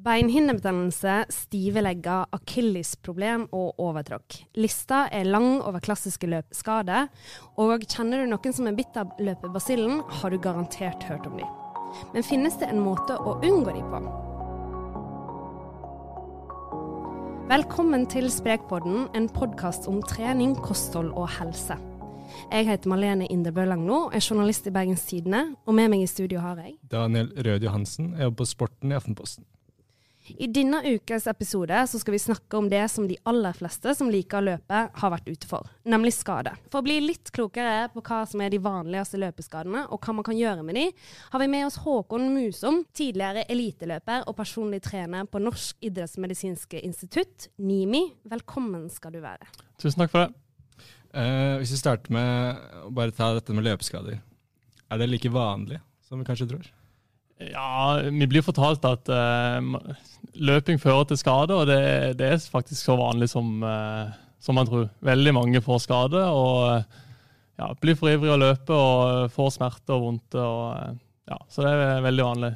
Beinhinnebetennelse, 0.00 1.26
stive 1.28 1.82
legger, 1.84 2.24
akillisproblem 2.32 3.42
og 3.52 3.82
overtråkk. 3.84 4.38
Lista 4.56 5.02
er 5.12 5.28
lang 5.28 5.58
over 5.60 5.82
klassiske 5.84 6.30
løpskader, 6.30 7.10
og 7.60 7.84
kjenner 7.84 8.22
du 8.22 8.30
noen 8.30 8.56
som 8.56 8.70
er 8.70 8.78
bitt 8.78 8.96
av 8.96 9.12
løpebasillen, 9.20 10.00
har 10.22 10.32
du 10.32 10.38
garantert 10.40 11.04
hørt 11.04 11.28
om 11.28 11.36
dem. 11.36 11.52
Men 12.14 12.24
finnes 12.24 12.56
det 12.62 12.70
en 12.70 12.80
måte 12.80 13.18
å 13.18 13.36
unngå 13.44 13.76
dem 13.76 13.92
på? 13.92 14.00
Velkommen 17.52 18.08
til 18.08 18.32
Sprekpodden, 18.32 19.10
en 19.12 19.28
podkast 19.28 19.90
om 19.90 20.00
trening, 20.08 20.56
kosthold 20.64 21.12
og 21.12 21.28
helse. 21.36 21.76
Jeg 22.48 22.70
heter 22.70 22.88
Malene 22.88 23.28
Inderbø 23.28 23.68
Langno, 23.68 24.06
er 24.14 24.24
journalist 24.24 24.64
i 24.70 24.72
Bergens 24.72 25.04
Tidende, 25.12 25.50
og 25.66 25.76
med 25.76 25.92
meg 25.92 26.06
i 26.06 26.08
studio 26.08 26.40
har 26.40 26.62
jeg 26.64 26.78
Daniel 26.88 27.34
Rød 27.36 27.68
Johansen, 27.68 28.14
jeg 28.14 28.30
jobber 28.30 28.46
på 28.46 28.52
Sporten 28.56 28.94
i 28.94 28.96
Aftenposten. 28.96 29.44
I 30.38 30.46
denne 30.52 30.80
ukes 30.84 31.26
episode 31.30 31.80
så 31.90 31.98
skal 32.00 32.14
vi 32.14 32.20
snakke 32.22 32.58
om 32.58 32.68
det 32.70 32.82
som 32.92 33.06
de 33.08 33.16
aller 33.28 33.56
fleste 33.56 33.94
som 33.96 34.10
liker 34.12 34.40
å 34.40 34.46
løpe, 34.50 34.80
har 35.00 35.12
vært 35.14 35.30
ute 35.30 35.48
for, 35.50 35.68
nemlig 35.88 36.12
skade. 36.16 36.52
For 36.70 36.80
å 36.80 36.86
bli 36.86 36.98
litt 37.02 37.32
klokere 37.34 37.88
på 37.94 38.02
hva 38.06 38.22
som 38.28 38.42
er 38.44 38.52
de 38.52 38.60
vanligste 38.62 39.20
løpeskadene, 39.20 39.86
og 39.90 40.00
hva 40.04 40.14
man 40.16 40.26
kan 40.26 40.38
gjøre 40.38 40.64
med 40.66 40.78
de, 40.78 40.86
har 41.32 41.42
vi 41.42 41.50
med 41.50 41.66
oss 41.66 41.80
Håkon 41.84 42.28
Musom, 42.34 42.82
tidligere 42.96 43.46
eliteløper 43.50 44.28
og 44.30 44.38
personlig 44.38 44.82
trener 44.86 45.28
på 45.30 45.42
Norsk 45.42 45.90
idrettsmedisinske 45.90 46.82
institutt, 46.86 47.50
NIMI. 47.58 48.06
Velkommen 48.30 48.88
skal 48.92 49.16
du 49.16 49.22
være. 49.24 49.50
Tusen 49.80 50.04
takk 50.04 50.14
for 50.14 50.26
det. 50.26 50.32
Uh, 51.10 51.58
hvis 51.58 51.72
vi 51.74 51.80
starter 51.80 52.14
med 52.14 52.84
å 52.86 52.90
bare 52.94 53.14
ta 53.14 53.32
dette 53.34 53.54
med 53.56 53.66
løpeskader. 53.66 54.20
Er 54.90 54.98
det 55.00 55.10
like 55.10 55.30
vanlig 55.32 55.80
som 56.06 56.20
vi 56.20 56.26
kanskje 56.28 56.52
tror? 56.52 56.68
Ja, 57.40 58.00
vi 58.04 58.26
blir 58.28 58.44
fortalt 58.44 58.84
at 58.84 59.08
uh, 59.08 59.60
løping 60.36 60.80
fører 60.80 61.06
til 61.08 61.20
skade, 61.20 61.56
og 61.56 61.70
det, 61.70 61.80
det, 62.20 62.26
er 62.34 62.50
faktisk 62.52 62.82
så 62.84 62.98
vanlig 63.00 63.30
som, 63.32 63.62
uh, 63.64 64.12
som, 64.42 64.58
man 64.58 64.68
tror. 64.68 64.90
Veldig 65.04 65.34
mange 65.38 65.62
får 65.64 65.86
skade 65.86 66.24
og 66.28 66.82
ja, 67.60 67.70
blir 67.80 67.96
for 67.96 68.12
ivrig 68.12 68.34
å 68.34 68.40
løpe 68.40 68.76
og 68.76 69.32
får 69.32 69.54
smerte 69.56 69.96
og 69.96 70.04
vondt. 70.04 70.36
Og, 70.36 71.00
ja, 71.32 71.40
så 71.48 71.64
det 71.64 71.72
er 71.72 72.04
veldig 72.04 72.28
vanlig. 72.28 72.54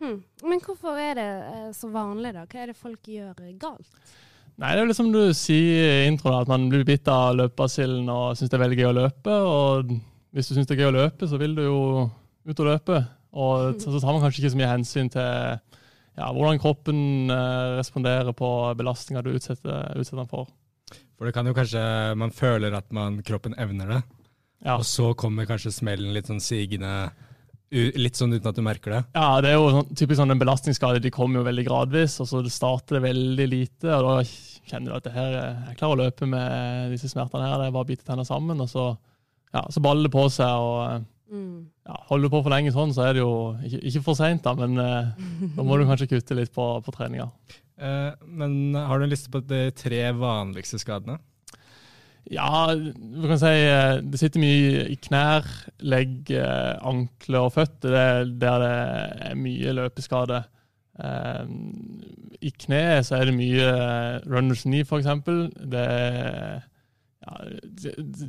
Hmm. 0.00 0.16
Men 0.46 0.62
hvorfor 0.64 0.96
er 0.96 1.18
det 1.18 1.30
så 1.76 1.90
vanlig, 1.92 2.32
da? 2.38 2.46
Hva 2.48 2.62
er 2.62 2.70
det 2.70 2.78
folk 2.78 3.10
gjør 3.10 3.34
galt? 3.60 4.16
Nei, 4.60 4.74
Det 4.76 4.82
er 4.82 4.90
jo 4.90 4.96
som 4.96 5.10
du 5.12 5.22
sier 5.36 6.04
i 6.04 6.08
introen, 6.08 6.42
at 6.42 6.50
man 6.50 6.68
blir 6.70 6.84
bitt 6.86 7.08
av 7.08 7.34
løpebasillen 7.38 8.08
og 8.12 8.36
syns 8.36 8.50
det 8.52 8.58
er 8.58 8.62
veldig 8.66 8.78
gøy 8.78 8.88
å 8.90 8.98
løpe. 8.98 9.36
Og 9.50 9.94
hvis 10.36 10.50
du 10.50 10.54
syns 10.54 10.68
det 10.68 10.76
er 10.76 10.84
gøy 10.84 10.90
å 10.92 10.98
løpe, 10.98 11.28
så 11.28 11.40
vil 11.40 11.56
du 11.56 11.64
jo 11.64 11.80
ut 12.46 12.60
og 12.60 12.68
løpe. 12.68 13.00
Og 13.32 13.76
så, 13.80 13.98
tar 13.98 14.12
man 14.14 14.22
kanskje 14.24 14.42
ikke 14.44 14.54
så 14.54 14.60
mye 14.60 14.72
hensyn 14.72 15.10
til 15.12 15.58
ja, 16.18 16.28
hvordan 16.34 16.60
kroppen 16.60 17.30
eh, 17.32 17.76
responderer 17.78 18.34
på 18.36 18.50
belastninga 18.78 19.22
du 19.24 19.32
utsetter, 19.32 19.94
utsetter, 19.94 20.22
den 20.22 20.30
for. 20.30 20.50
For 21.16 21.28
det 21.28 21.34
kan 21.36 21.46
jo 21.46 21.54
kanskje 21.54 21.80
Man 22.18 22.32
føler 22.34 22.74
at 22.74 22.88
man, 22.96 23.20
kroppen 23.24 23.54
evner 23.60 23.94
det, 23.94 24.00
ja. 24.64 24.76
og 24.76 24.86
så 24.88 25.12
kommer 25.14 25.48
kanskje 25.48 25.74
smellen 25.74 26.14
litt 26.16 26.30
sånn 26.30 26.42
sigende. 26.42 27.10
Litt 27.70 28.18
sånn 28.18 28.32
uten 28.34 28.48
at 28.50 28.56
du 28.58 28.64
merker 28.66 28.96
det? 28.96 29.00
Ja, 29.14 29.38
det 29.38 29.52
er 29.52 29.60
jo 29.60 29.68
sånn, 29.70 29.92
typisk 29.94 30.18
sånn 30.18 30.34
en 30.34 30.40
belastningsskade. 30.40 30.98
De 31.04 31.12
kommer 31.14 31.38
jo 31.38 31.46
veldig 31.46 31.64
gradvis, 31.68 32.16
og 32.18 32.26
så 32.26 32.40
starter 32.50 32.98
det 32.98 33.04
veldig 33.04 33.46
lite. 33.46 33.92
og 33.94 34.08
Da 34.08 34.24
kjenner 34.72 34.90
du 34.90 34.96
at 34.96 35.06
det 35.06 35.12
her, 35.14 35.36
jeg 35.68 35.76
klarer 35.78 35.94
å 35.94 36.00
løpe 36.00 36.26
med 36.26 36.90
disse 36.90 37.12
smertene 37.12 37.46
her. 37.46 37.60
Det 37.60 37.68
er 37.68 37.76
bare 37.76 37.86
å 37.86 37.90
bite 37.92 38.08
tenner 38.08 38.26
sammen, 38.26 38.58
og 38.58 38.72
så, 38.72 38.88
ja, 39.54 39.62
så 39.70 39.84
baller 39.86 40.08
det 40.08 40.14
på 40.16 40.26
seg. 40.34 40.50
og 40.50 41.06
Mm. 41.30 41.70
Ja, 41.86 41.96
holder 42.08 42.26
du 42.26 42.34
på 42.34 42.42
for 42.42 42.50
lenge 42.52 42.72
sånn, 42.74 42.92
så 42.94 43.04
er 43.06 43.14
det 43.14 43.22
jo 43.22 43.32
ikke, 43.62 43.80
ikke 43.86 44.04
for 44.08 44.18
seint, 44.18 44.42
da, 44.42 44.54
men 44.58 44.74
eh, 44.82 45.26
da 45.56 45.66
må 45.66 45.78
du 45.78 45.86
kanskje 45.88 46.10
kutte 46.10 46.38
litt 46.38 46.52
på, 46.54 46.68
på 46.84 46.94
treninga. 46.96 47.28
Eh, 47.80 48.12
men 48.26 48.76
har 48.76 48.98
du 48.98 49.06
en 49.06 49.12
liste 49.12 49.32
på 49.32 49.42
de 49.46 49.68
tre 49.78 50.08
vanligste 50.18 50.80
skadene? 50.82 51.20
Ja, 52.30 52.68
du 52.76 53.24
kan 53.26 53.40
si 53.40 53.50
eh, 53.50 53.98
det 54.06 54.20
sitter 54.20 54.42
mye 54.42 54.84
i 54.92 54.96
knær, 55.02 55.46
legg, 55.82 56.28
eh, 56.30 56.74
ankler 56.86 57.46
og 57.46 57.54
føtter. 57.56 57.90
Det 57.90 58.02
er 58.02 58.32
der 58.44 58.64
det 58.64 59.30
er 59.30 59.38
mye 59.40 59.76
løpeskade. 59.78 60.42
Eh, 61.00 61.44
I 62.50 62.52
kne 62.60 62.82
så 63.06 63.18
er 63.18 63.30
det 63.30 63.38
mye 63.38 63.70
runners 64.28 64.66
knee, 64.66 64.86
f.eks. 64.86 65.08
Det 65.72 65.86
er 65.86 66.68
ja, 67.20 67.34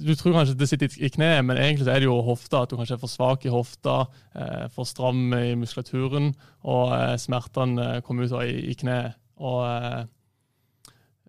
Du 0.03 0.13
tror 0.15 0.35
kanskje 0.35 0.57
det 0.59 0.69
sitter 0.69 0.95
i 0.99 1.09
kneet, 1.09 1.45
men 1.47 1.57
egentlig 1.57 1.87
er 1.87 2.01
det 2.03 2.09
jo 2.09 2.17
hofta. 2.27 2.63
At 2.63 2.71
du 2.71 2.77
kanskje 2.79 2.97
er 2.97 3.03
for 3.03 3.11
svak 3.11 3.45
i 3.47 3.53
hofta, 3.53 4.05
eh, 4.35 4.65
for 4.75 4.89
stram 4.89 5.31
i 5.37 5.53
muskulaturen, 5.59 6.33
og 6.67 6.95
eh, 6.97 7.17
smertene 7.21 7.87
eh, 7.97 8.01
kommer 8.05 8.27
ut 8.27 8.35
i, 8.43 8.71
i 8.71 8.77
kneet. 8.77 9.15
Og 9.41 9.63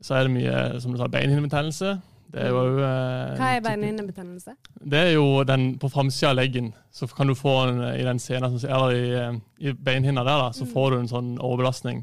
så 0.03 0.19
er 0.19 0.27
det 0.27 0.34
mye 0.34 0.81
som 0.83 0.93
du 0.93 0.99
sa, 1.00 1.06
beinhinnebetennelse. 1.09 1.95
Det 2.33 2.41
er 2.41 2.49
jo, 2.49 2.62
mm. 2.65 2.78
eh, 2.81 3.34
Hva 3.37 3.50
er 3.56 3.65
beinhinnebetennelse? 3.67 4.55
Det 4.93 4.99
er 4.99 5.11
jo 5.12 5.27
den 5.44 5.75
på 5.81 5.91
framsida 5.93 6.31
av 6.33 6.39
leggen. 6.39 6.73
Så 6.91 7.06
kan 7.12 7.29
du 7.29 7.37
få 7.37 7.55
en, 7.69 7.83
i 7.93 8.06
den 8.06 8.21
scenen, 8.23 8.56
eller 8.65 8.97
i, 8.97 9.37
i 9.61 9.75
beinhinna 9.77 10.25
der, 10.25 10.47
da, 10.47 10.50
så 10.56 10.65
mm. 10.65 10.73
får 10.73 10.91
du 10.91 10.99
en 10.99 11.12
sånn 11.12 11.31
overbelastning. 11.39 12.03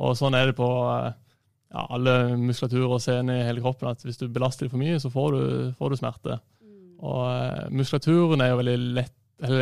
Og 0.00 0.16
sånn 0.20 0.36
er 0.36 0.50
det 0.50 0.56
på 0.58 0.68
eh, 0.68 1.12
ja, 1.70 1.84
alle 1.86 2.14
muskulaturer 2.40 2.96
og 2.96 3.02
sener 3.02 3.40
i 3.40 3.46
hele 3.46 3.62
kroppen 3.62 3.90
at 3.92 4.02
hvis 4.02 4.18
du 4.18 4.26
belaster 4.32 4.66
dem 4.66 4.72
for 4.72 4.82
mye, 4.82 4.98
så 5.02 5.10
får 5.12 5.36
du, 5.36 5.42
får 5.78 5.92
du 5.92 5.98
smerte. 6.00 6.38
Mm. 6.62 6.80
Og 6.98 7.20
uh, 7.30 7.68
muskulaturen 7.74 8.42
er 8.42 8.50
jo 8.52 8.58
veldig 8.60 8.78
lett, 8.98 9.14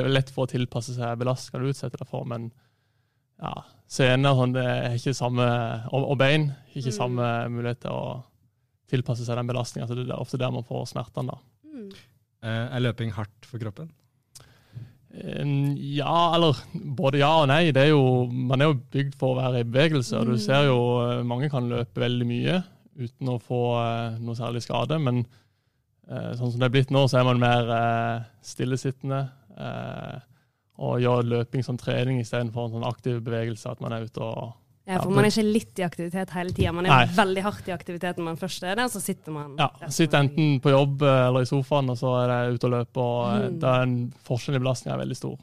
lett, 0.09 0.33
for 0.35 0.47
å 0.47 0.51
tilpasse 0.51 0.97
seg 0.97 1.21
belastning 1.21 1.63
du 1.63 1.71
utsetter 1.71 2.01
deg 2.01 2.09
for, 2.11 2.25
men 2.29 2.49
ja, 3.39 3.53
sener 3.87 4.35
sånn, 4.35 4.57
det 4.57 4.65
er 4.65 4.97
ikke 4.97 5.15
samme, 5.15 5.47
og, 5.93 6.09
og 6.15 6.17
bein 6.19 6.49
ikke 6.73 6.91
mm. 6.91 6.97
samme 6.97 7.29
mulighet 7.55 7.85
til 7.85 7.95
å 7.95 8.17
tilpasse 8.89 9.27
seg 9.27 9.39
den 9.39 9.53
belastninga. 9.53 9.87
Så 9.87 9.99
det 9.99 10.09
er 10.09 10.17
ofte 10.19 10.41
der 10.41 10.53
man 10.55 10.67
får 10.67 10.89
smertene. 10.95 11.37
da. 11.37 11.69
Mm. 11.69 11.89
Uh, 12.41 12.65
er 12.65 12.85
løping 12.87 13.13
hardt 13.15 13.47
for 13.47 13.61
kroppen? 13.63 13.93
Ja, 15.11 16.35
eller 16.37 16.59
både 16.73 17.23
ja 17.23 17.31
og 17.41 17.49
nei. 17.49 17.71
Er 17.73 17.91
jo, 17.91 18.03
man 18.29 18.61
er 18.61 18.71
jo 18.71 18.81
bygd 18.93 19.17
for 19.19 19.33
å 19.33 19.41
være 19.41 19.63
i 19.63 19.69
bevegelse. 19.69 20.19
og 20.19 20.29
du 20.29 20.37
mm. 20.37 20.43
ser 20.45 20.69
jo 20.69 20.79
eh, 21.03 21.25
Mange 21.27 21.49
kan 21.51 21.69
løpe 21.69 22.03
veldig 22.05 22.29
mye 22.29 22.63
uten 22.99 23.31
å 23.31 23.39
få 23.39 23.61
uh, 23.79 24.17
noe 24.19 24.35
særlig 24.35 24.65
skade. 24.65 24.99
Men 24.99 25.23
uh, 26.11 26.33
sånn 26.35 26.51
som 26.51 26.59
det 26.59 26.67
er 26.67 26.75
blitt 26.75 26.91
nå, 26.91 27.05
så 27.07 27.21
er 27.21 27.29
man 27.29 27.43
mer 27.43 27.69
stillesittende. 28.43 29.27
og 30.79 31.01
gjør 31.03 31.25
løping 31.27 31.65
som 31.67 31.79
trening 31.79 32.21
istedenfor 32.21 32.67
en 32.67 32.75
sånn 32.77 32.87
aktiv 32.87 33.21
bevegelse. 33.23 33.71
At 33.71 33.81
man 33.81 33.95
er 33.95 34.07
ute 34.07 34.23
og 34.23 34.53
ja, 34.89 35.03
for 35.03 35.13
man 35.13 35.27
er 35.27 35.33
ikke 35.33 35.45
litt 35.45 35.81
i 35.81 35.85
aktivitet 35.85 36.31
hele 36.33 36.55
tida. 36.57 36.73
Man 36.73 36.87
er 36.89 36.95
Nei. 36.95 37.09
veldig 37.13 37.43
hardt 37.45 37.67
i 37.69 37.75
aktivitet 37.75 38.17
når 38.17 38.27
man 38.31 38.39
først 38.41 38.65
er 38.65 38.79
der, 38.79 38.89
så 38.89 39.03
sitter 39.05 39.35
man 39.35 39.59
Ja, 39.61 39.69
sitter 39.93 40.23
enten 40.23 40.55
på 40.65 40.73
jobb 40.73 41.05
eh, 41.05 41.25
eller 41.27 41.45
i 41.45 41.51
sofaen, 41.51 41.91
og 41.93 41.99
så 42.01 42.15
er 42.23 42.33
det 42.33 42.57
ute 42.57 42.71
og 42.71 42.73
løpe, 42.73 43.05
og 43.05 43.19
eh, 43.29 43.51
mm. 43.53 43.59
er 43.69 43.85
en 43.85 43.99
forskjell 44.29 44.57
i 44.57 44.63
er 44.65 45.03
veldig 45.03 45.19
stor. 45.19 45.37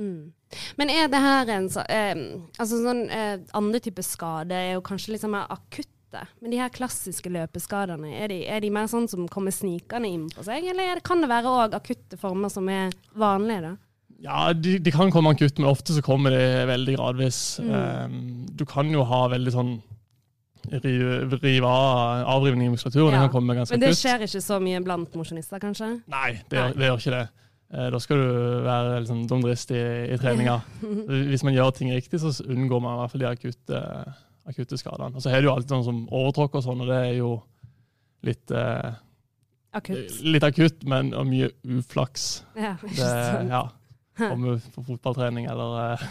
Mm. 0.00 0.32
Men 0.76 0.92
er 0.92 1.08
det 1.08 1.22
her 1.22 1.54
en 1.56 1.70
så, 1.72 1.84
eh, 1.88 2.12
altså 2.58 2.80
sånn 2.80 3.02
eh, 3.12 3.40
Andre 3.56 3.80
type 3.84 4.02
skade 4.04 4.56
er 4.56 4.74
jo 4.74 4.84
kanskje 4.84 5.14
litt 5.14 5.24
sånn 5.24 5.34
mer 5.34 5.48
akutte. 5.52 6.24
Men 6.42 6.52
de 6.52 6.58
her 6.60 6.72
klassiske 6.74 7.30
løpeskadene, 7.30 8.12
er 8.18 8.32
de, 8.32 8.40
er 8.50 8.60
de 8.64 8.72
mer 8.74 8.88
sånn 8.90 9.06
som 9.08 9.28
kommer 9.30 9.54
snikende 9.54 10.10
inn 10.10 10.26
på 10.28 10.44
seg, 10.44 10.66
eller 10.72 11.00
kan 11.06 11.22
det 11.22 11.30
være 11.30 11.52
òg 11.64 11.76
akutte 11.78 12.18
former 12.20 12.52
som 12.52 12.68
er 12.68 12.92
vanlige? 13.14 13.70
da? 13.70 13.76
Ja, 14.20 14.52
de, 14.52 14.76
de, 14.78 14.92
kan 14.92 15.10
komme 15.12 15.32
akutt, 15.32 15.56
men 15.58 15.70
ofte 15.70 15.94
så 15.96 16.02
kommer 16.04 16.34
det 16.34 16.66
veldig 16.68 16.96
gradvis. 16.98 17.40
Mm. 17.64 17.72
Um, 17.72 18.18
du 18.52 18.66
kan 18.68 18.90
jo 18.92 19.04
ha 19.08 19.22
veldig 19.32 19.54
sånn 19.54 19.72
rive, 20.68 21.38
rive 21.40 21.68
av 21.68 22.26
avrivning 22.34 22.68
i 22.68 22.74
muskulaturen. 22.74 23.16
Ja. 23.16 23.30
men 23.40 23.62
det 23.64 23.64
akutt. 23.64 24.00
skjer 24.02 24.26
ikke 24.26 24.42
så 24.44 24.60
mye 24.60 24.82
blant 24.84 25.16
mosjonister, 25.16 25.62
kanskje? 25.62 25.94
Nei, 26.12 26.34
det, 26.52 26.58
Nei. 26.58 26.68
det, 26.76 26.90
gjør 26.90 27.00
ikke 27.00 27.14
det. 27.16 27.24
Uh, 27.70 27.86
da 27.94 28.02
skal 28.04 28.20
du 28.20 28.28
være 28.66 29.00
liksom, 29.06 29.24
dumdrist 29.30 29.72
i, 29.72 29.82
i 30.12 30.20
treninga. 30.20 30.60
Hvis 31.32 31.46
man 31.46 31.56
gjør 31.56 31.72
ting 31.80 31.94
riktig, 31.96 32.20
så 32.20 32.34
unngår 32.44 32.84
man 32.84 32.98
i 32.98 33.02
hvert 33.02 33.16
fall 33.16 33.24
de 33.24 33.30
akutte, 33.32 33.84
akutte 34.52 34.82
skadene. 34.84 35.14
Og 35.16 35.24
så 35.24 35.32
har 35.32 35.40
du 35.40 35.48
jo 35.48 35.56
alltid 35.56 35.78
sånn 35.78 35.88
som 35.88 36.04
overtråkk 36.10 36.60
og 36.60 36.68
sånn, 36.68 36.84
og 36.84 36.92
det 36.92 37.02
er 37.08 37.16
jo 37.22 37.38
litt 38.28 38.52
uh, 38.52 38.90
Akutt. 39.70 40.16
Litt 40.26 40.42
akutt, 40.42 40.80
men 40.82 41.12
mye 41.28 41.46
uflaks. 41.62 42.40
Ja, 42.58 42.72
det, 42.82 43.12
ja 43.46 43.68
komme 44.32 44.56
på 44.74 44.84
fotballtrening 44.88 45.48
eller 45.50 45.78
uh, 45.78 46.04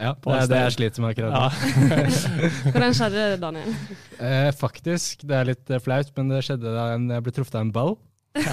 Ja, 0.00 0.12
det 0.24 0.40
er 0.40 0.50
det 0.50 0.60
jeg 0.64 0.74
sliter 0.78 1.04
med 1.04 1.14
akkurat 1.14 1.32
nå. 1.32 1.44
Ja. 1.44 2.10
Hvordan 2.72 2.98
skjedde 2.98 3.22
det, 3.22 3.38
Daniel? 3.42 3.78
Eh, 4.18 4.50
faktisk, 4.56 5.24
det 5.28 5.38
er 5.38 5.48
litt 5.52 5.72
eh, 5.72 5.82
flaut, 5.82 6.12
men 6.18 6.34
det 6.34 6.42
skjedde 6.46 6.74
da 6.74 6.90
jeg 6.94 7.24
ble 7.24 7.34
truffet 7.38 7.58
av 7.58 7.66
en 7.66 7.72
ball. 7.74 7.96
Ja. 8.36 8.52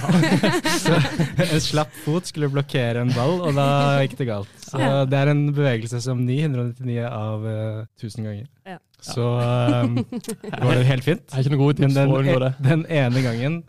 så 0.80 0.96
en 1.44 1.60
slapp 1.60 1.92
fot 2.06 2.30
skulle 2.30 2.48
blokkere 2.54 3.02
en 3.04 3.12
ball, 3.12 3.42
og 3.44 3.58
da 3.58 3.68
gikk 4.06 4.16
det 4.22 4.30
galt. 4.30 4.52
Så 4.64 4.80
ja. 4.80 5.04
det 5.10 5.20
er 5.20 5.34
en 5.34 5.46
bevegelse 5.52 6.00
som 6.06 6.24
999 6.24 7.04
av 7.10 7.44
uh, 7.44 7.84
1000 8.00 8.30
ganger. 8.30 8.48
Ja. 8.70 8.80
Så 9.04 9.26
um, 9.28 9.98
var 10.64 10.78
det 10.80 10.86
helt 10.88 11.04
fint. 11.04 11.26
Jeg 11.28 11.36
er 11.36 11.44
ikke 11.44 11.58
noe 11.58 11.64
god 11.66 11.80
tips 11.80 11.90
men 11.90 11.98
den, 11.98 12.44
det. 12.46 12.54
Den 12.64 12.86
ene 12.88 13.24
gangen 13.26 13.64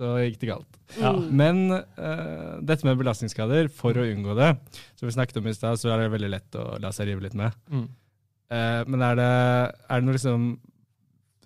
så 0.00 0.14
gikk 0.22 0.38
det 0.40 0.48
galt. 0.48 0.78
Ja. 0.96 1.12
Men 1.12 1.66
uh, 1.70 2.56
dette 2.64 2.86
med 2.88 2.98
belastningsskader, 3.00 3.68
for 3.68 3.96
å 3.96 4.06
unngå 4.08 4.36
det, 4.38 4.54
som 4.96 5.08
vi 5.08 5.12
snakket 5.12 5.42
om 5.42 5.50
i 5.50 5.56
stad, 5.56 5.80
så 5.80 5.92
er 5.92 6.04
det 6.04 6.14
veldig 6.14 6.30
lett 6.32 6.56
å 6.56 6.64
la 6.80 6.92
seg 6.96 7.10
rive 7.10 7.26
litt 7.26 7.36
med. 7.36 7.56
Mm. 7.68 7.86
Uh, 8.50 8.80
men 8.88 9.04
er 9.06 9.20
det, 9.20 9.32
er 9.84 10.00
det 10.00 10.08
noe 10.08 10.16
liksom 10.16 10.46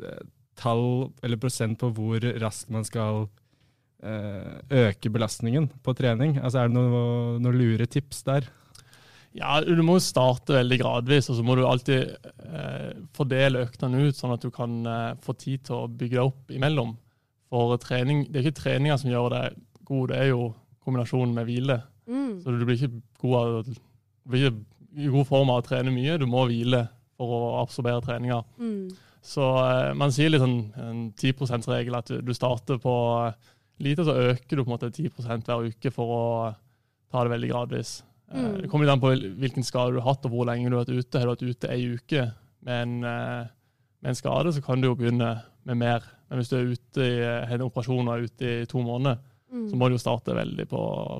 eh, 0.01 0.23
tall 0.57 0.87
eller 1.27 1.41
prosent 1.43 1.81
på 1.83 1.91
hvor 1.97 2.23
raskt 2.41 2.71
man 2.73 2.87
skal 2.87 3.27
uh, 3.27 4.55
øke 4.71 5.11
belastningen 5.11 5.67
på 5.83 5.97
trening? 5.99 6.39
Altså 6.39 6.63
Er 6.63 6.71
det 6.71 6.79
noen 6.79 7.43
noe 7.43 7.59
lure 7.59 7.91
tips 7.91 8.23
der? 8.31 8.47
Ja, 9.35 9.59
Du 9.67 9.83
må 9.83 9.97
starte 9.99 10.55
veldig 10.61 10.77
gradvis, 10.79 11.29
og 11.31 11.41
så 11.41 11.45
må 11.47 11.57
du 11.59 11.65
alltid 11.67 12.13
eh, 12.23 12.91
fordele 13.17 13.65
øktene 13.67 14.05
ut, 14.07 14.15
sånn 14.15 14.35
at 14.37 14.45
du 14.45 14.53
kan 14.55 14.77
eh, 14.87 15.17
få 15.25 15.35
tid 15.35 15.65
til 15.67 15.81
å 15.81 15.89
bygge 15.91 16.21
deg 16.21 16.29
opp 16.29 16.55
imellom. 16.55 16.93
For 17.55 17.79
trening, 17.79 18.25
Det 18.27 18.41
er 18.41 18.49
ikke 18.49 18.63
treninga 18.65 18.99
som 18.99 19.13
gjør 19.13 19.31
deg 19.31 19.59
god, 19.87 20.09
det 20.11 20.17
er 20.19 20.31
jo 20.33 20.49
kombinasjonen 20.85 21.35
med 21.37 21.47
hvile. 21.47 21.77
Mm. 22.11 22.41
Så 22.43 22.53
du 22.53 22.65
blir 22.67 22.79
ikke 22.81 23.03
god 23.23 23.37
av, 23.39 23.69
du 23.69 24.31
blir 24.33 24.49
ikke 24.49 25.05
i 25.05 25.11
god 25.11 25.27
form 25.29 25.51
av 25.53 25.61
å 25.63 25.67
trene 25.67 25.93
mye, 25.95 26.19
du 26.19 26.27
må 26.31 26.45
hvile 26.49 26.85
for 27.19 27.31
å 27.37 27.51
absorbere 27.61 28.03
treninga. 28.05 28.41
Mm. 28.59 28.89
Så 29.25 29.45
eh, 29.63 29.93
man 29.97 30.13
sier 30.15 30.33
litt 30.33 30.43
sånn 30.43 30.59
en 30.83 31.05
10 31.17 31.47
%-regel, 31.47 31.97
at 31.97 32.11
du, 32.27 32.33
starter 32.37 32.81
på 32.83 32.95
eh, 33.23 33.53
lite, 33.87 34.05
så 34.07 34.17
øker 34.33 34.57
du 34.57 34.65
på 34.65 34.69
en 34.69 34.75
måte 34.75 34.91
10% 34.93 35.49
hver 35.49 35.71
uke 35.71 35.95
for 35.95 36.15
å 36.17 36.25
ta 37.13 37.23
det 37.25 37.35
veldig 37.37 37.55
gradvis. 37.55 38.01
Eh, 38.03 38.11
Mm. 38.35 38.55
Det 38.63 38.69
kommer 38.71 38.89
litt 38.89 38.95
an 38.97 39.03
på 39.03 39.11
hvilken 39.39 39.63
skade 39.63 39.95
du 39.95 40.01
har 40.01 40.09
hatt 40.11 40.25
og 40.27 40.33
hvor 40.33 40.47
lenge 40.49 40.67
du 40.67 40.75
har 40.75 40.83
vært 40.83 41.05
ute. 41.05 41.21
Har 41.21 41.29
du 41.29 41.35
vært 41.37 41.55
ute 41.55 41.69
ei 41.71 41.85
uke 41.95 42.23
med 42.67 42.81
en, 42.83 42.95
med 43.05 44.09
en 44.11 44.17
skade, 44.19 44.51
så 44.57 44.63
kan 44.65 44.81
du 44.81 44.89
jo 44.89 44.97
begynne 44.99 45.29
med 45.67 45.77
mer. 45.81 46.03
Men 46.31 46.41
hvis 46.41 46.51
du 46.51 46.57
er 46.59 46.73
ute 46.73 47.05
i 47.07 47.15
har 47.49 47.55
en 47.59 47.65
operasjon 47.69 48.09
og 48.09 48.15
er 48.19 48.27
ute 48.29 48.51
i 48.63 48.67
to 48.71 48.83
måneder, 48.85 49.19
Mm. 49.55 49.69
så 49.71 49.77
må 49.79 49.87
du 49.87 49.95
jo 49.95 49.99
starte 50.03 50.35
veldig 50.35 50.65
på, 50.67 50.79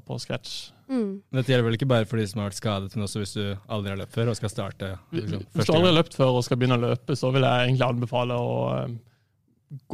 på 0.09 0.17
scratch. 0.19 0.73
Mm. 0.89 1.21
Men 1.31 1.37
Dette 1.39 1.53
gjelder 1.53 1.67
vel 1.69 1.77
ikke 1.77 1.87
bare 1.87 2.05
for 2.11 2.19
de 2.19 2.25
som 2.27 2.41
har 2.41 2.49
vært 2.49 2.57
skadet, 2.59 2.97
men 2.97 3.05
også 3.07 3.21
hvis 3.23 3.35
du 3.37 3.43
aldri 3.71 3.93
har 3.93 4.01
løpt 4.01 4.17
før 4.17 4.31
og 4.33 4.35
skal 4.41 4.51
starte 4.51 4.89
liksom, 5.15 5.45
Hvis 5.55 5.69
du 5.69 5.73
aldri 5.77 5.91
har 5.93 5.95
løpt 6.01 6.17
før 6.19 6.33
og 6.41 6.43
skal 6.43 6.59
begynne 6.59 6.79
å 6.81 6.83
løpe, 6.83 7.15
så 7.15 7.31
vil 7.31 7.47
jeg 7.47 7.69
egentlig 7.69 7.87
anbefale 7.87 8.35
å 8.35 8.57
eh, 8.81 8.97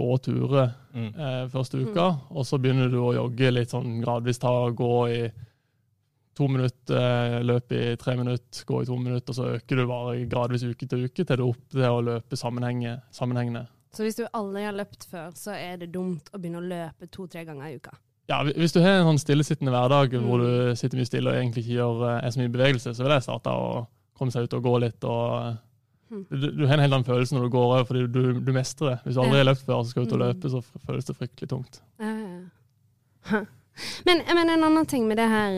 gå 0.01 0.09
turer 0.25 0.71
Mm. 0.95 1.11
eh, 1.21 1.43
første 1.53 1.83
uka, 1.85 2.07
og 2.33 2.47
så 2.49 2.57
begynner 2.59 2.89
du 2.91 2.97
å 3.03 3.13
jogge 3.15 3.53
litt 3.53 3.71
sånn 3.71 4.01
gradvis. 4.03 4.41
Ta 4.41 4.49
og 4.65 4.75
gå 4.81 4.95
i 5.13 5.21
to 6.35 6.49
minutter, 6.49 7.43
løp 7.45 7.69
løpe 7.69 7.77
i 7.93 7.97
tre 8.01 8.17
minutter, 8.17 8.65
gå 8.65 8.81
i 8.83 8.87
to 8.89 8.97
minutter, 8.97 9.31
og 9.31 9.37
så 9.37 9.51
øker 9.59 9.77
du 9.77 9.87
bare 9.87 10.17
gradvis 10.33 10.65
uke 10.65 10.89
til 10.89 11.05
uke 11.05 11.27
til 11.27 11.37
du 11.37 11.43
er 11.45 11.45
opp 11.45 11.69
til 11.77 11.85
å 11.85 12.01
løpe 12.09 12.41
sammenhengende. 12.41 13.67
Så 13.93 14.05
hvis 14.07 14.17
du 14.21 14.27
aldri 14.33 14.63
har 14.65 14.73
løpt 14.77 15.05
før, 15.11 15.33
så 15.35 15.51
er 15.57 15.77
det 15.81 15.91
dumt 15.93 16.29
å 16.33 16.39
begynne 16.39 16.61
å 16.63 16.69
løpe 16.71 17.09
to-tre 17.11 17.45
ganger 17.45 17.67
i 17.73 17.77
uka? 17.81 17.91
Ja, 18.31 18.45
Hvis 18.45 18.73
du 18.73 18.81
har 18.81 19.01
en 19.01 19.09
sånn 19.09 19.19
stillesittende 19.19 19.73
hverdag 19.75 20.13
Mm. 20.15 20.27
hvor 20.29 20.39
du 20.39 20.77
sitter 20.77 20.97
mye 21.01 21.07
stille 21.09 21.31
og 21.33 21.35
egentlig 21.41 21.65
ikke 21.65 21.79
gjør, 21.81 22.05
eh, 22.07 22.27
er 22.27 22.31
så 22.31 22.39
mye 22.39 22.53
bevegelse, 22.55 22.95
så 22.95 23.03
vil 23.03 23.11
jeg 23.17 23.23
starte 23.27 23.51
å 23.51 23.87
komme 24.17 24.31
seg 24.31 24.45
ut 24.45 24.55
og 24.55 24.63
gå 24.63 24.81
litt. 24.81 25.05
og 25.05 25.57
Mm. 26.11 26.27
Du, 26.29 26.51
du 26.51 26.67
har 26.67 26.75
en 26.75 26.81
helt 26.81 26.93
annen 26.93 27.05
følelse 27.07 27.33
når 27.37 27.43
du 27.47 27.51
går 27.51 27.65
over, 27.71 27.85
fordi 27.85 28.07
du, 28.11 28.41
du 28.41 28.53
mestrer 28.53 28.89
det. 28.91 29.01
Hvis 29.05 29.15
du 29.15 29.21
aldri 29.23 29.39
har 29.39 29.45
løpt 29.47 29.63
før 29.67 29.77
og 29.79 29.87
skal 29.87 30.03
ut 30.03 30.13
og 30.13 30.19
Mm. 30.19 30.27
løpe, 30.27 30.51
så 30.51 30.63
føles 30.87 31.05
det 31.07 31.17
fryktelig 31.17 31.49
tungt. 31.49 31.81
Ja, 32.01 32.15
ja. 33.31 33.45
Men, 34.07 34.23
men 34.27 34.51
en 34.51 34.65
annen 34.65 34.87
ting 34.87 35.07
med 35.09 35.17
det 35.17 35.29
her 35.29 35.53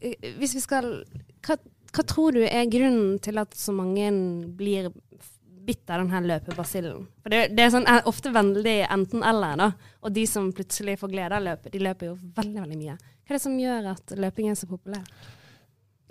eh, 0.00 0.32
Hvis 0.40 0.54
vi 0.54 0.60
skal 0.60 1.04
hva, 1.44 1.56
hva 1.92 2.04
tror 2.08 2.32
du 2.32 2.40
er 2.42 2.64
grunnen 2.66 3.20
til 3.20 3.36
at 3.38 3.50
så 3.54 3.72
mange 3.76 4.08
blir 4.56 4.88
bitt 5.66 5.90
av 5.90 6.00
den 6.02 6.10
her 6.12 6.24
løpebasillen? 6.26 7.04
For 7.22 7.32
det, 7.34 7.42
det 7.56 7.64
er 7.66 7.70
sånn, 7.74 7.86
er 7.88 8.08
ofte 8.10 8.32
veldig 8.34 8.76
enten-eller, 8.92 9.56
da. 9.60 9.68
Og 10.02 10.12
de 10.16 10.24
som 10.26 10.50
plutselig 10.56 10.98
får 11.00 11.12
glede 11.12 11.38
av 11.38 11.46
løpet, 11.46 11.72
de 11.74 11.82
løper 11.86 12.10
jo 12.10 12.16
veldig, 12.36 12.60
veldig 12.64 12.78
mye. 12.80 12.96
Hva 13.22 13.30
er 13.32 13.38
det 13.38 13.42
som 13.44 13.54
gjør 13.60 13.88
at 13.92 14.14
løping 14.18 14.50
er 14.50 14.58
så 14.58 14.68
populær? 14.70 15.06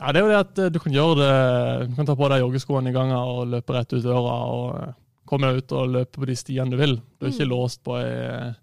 Ja, 0.01 0.09
det 0.11 0.21
er 0.21 0.25
jo 0.25 0.31
det 0.31 0.39
at 0.41 0.59
eh, 0.63 0.69
du 0.73 0.79
kan 0.81 0.93
gjøre 0.95 1.17
det 1.19 1.89
Du 1.91 1.95
kan 1.99 2.07
ta 2.09 2.15
på 2.17 2.29
deg 2.31 2.39
joggeskoene 2.41 2.89
i 2.89 2.95
gangen 2.95 3.17
og 3.19 3.43
løpe 3.51 3.75
rett 3.75 3.91
ut 3.93 4.01
døra 4.01 4.37
og 4.49 4.63
eh, 4.79 4.93
komme 5.29 5.51
deg 5.51 5.59
ut 5.61 5.75
og 5.77 5.91
løpe 5.93 6.17
på 6.23 6.29
de 6.31 6.35
stiene 6.39 6.71
du 6.73 6.79
vil. 6.79 6.95
Du 7.19 7.27
er 7.27 7.33
ikke 7.35 7.45
Mm. 7.45 7.51
låst 7.53 7.83
på, 7.85 7.99
ei, 8.01 8.53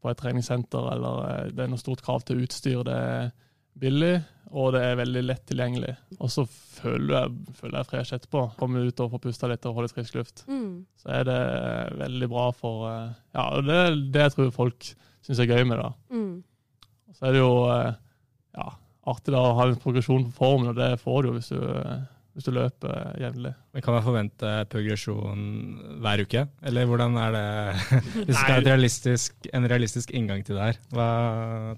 på 0.00 0.08
et 0.10 0.16
treningssenter 0.22 0.86
eller 0.94 1.26
eh, 1.28 1.50
det 1.52 1.66
er 1.66 1.68
noe 1.74 1.82
stort 1.82 2.00
krav 2.06 2.24
til 2.24 2.40
utstyr. 2.46 2.80
Det 2.86 2.96
er 2.96 3.28
billig, 3.80 4.14
og 4.56 4.72
det 4.76 4.82
er 4.86 4.98
veldig 5.00 5.22
lett 5.26 5.44
tilgjengelig. 5.48 5.94
Og 6.20 6.30
så 6.32 6.44
føler 6.46 7.12
jeg, 7.16 7.56
føler 7.58 7.78
jeg 7.80 7.88
fresh 7.90 8.16
etterpå. 8.16 8.44
Komme 8.60 8.84
ut 8.86 9.02
og 9.02 9.12
få 9.14 9.20
pusta 9.26 9.50
litt 9.50 9.66
og 9.68 9.82
litt 9.84 9.94
frisk 9.96 10.18
luft. 10.18 10.44
Mm. 10.48 10.86
Så 11.00 11.12
er 11.18 11.26
det 11.28 11.40
veldig 12.00 12.30
bra 12.32 12.48
for 12.56 12.88
eh, 12.90 13.14
Ja, 13.36 13.48
og 13.56 13.66
det 13.66 13.78
er 13.82 14.00
det 14.14 14.26
jeg 14.26 14.34
tror 14.36 14.52
folk 14.54 14.90
syns 15.26 15.42
er 15.42 15.50
gøy 15.50 15.64
med 15.66 15.82
det. 15.82 15.92
Mm. 16.14 16.34
Så 17.16 17.28
er 17.28 17.34
det 17.34 17.42
jo 17.42 17.54
eh, 17.72 17.96
ja, 18.56 18.68
artig 19.12 19.34
da 19.34 19.42
å 19.42 19.54
ha 19.58 19.66
en 19.68 19.80
progresjon 19.82 20.28
på 20.28 20.36
formen, 20.38 20.70
og 20.72 20.78
det 20.78 20.92
får 21.02 21.22
du 21.22 21.30
jo 21.30 21.36
hvis 21.38 21.52
du, 21.52 21.60
eh, 21.60 22.06
hvis 22.36 22.44
du 22.44 22.50
løper 22.52 22.90
eh, 22.92 23.14
jevnlig. 23.24 23.50
Men 23.72 23.82
Kan 23.84 23.94
jeg 23.96 24.04
forvente 24.04 24.50
progresjon 24.72 25.44
hver 26.04 26.20
uke, 26.26 26.42
eller 26.68 26.88
hvordan 26.90 27.16
er 27.20 27.32
det 27.32 27.44
Hvis 28.26 28.26
du 28.28 28.34
skal 28.36 28.52
ha 28.52 28.58
et 28.60 28.68
realistisk, 28.68 29.48
en 29.56 29.68
realistisk 29.72 30.12
inngang 30.16 30.42
til 30.44 30.58
det 30.58 30.66
her, 30.66 30.80
hva 30.92 31.06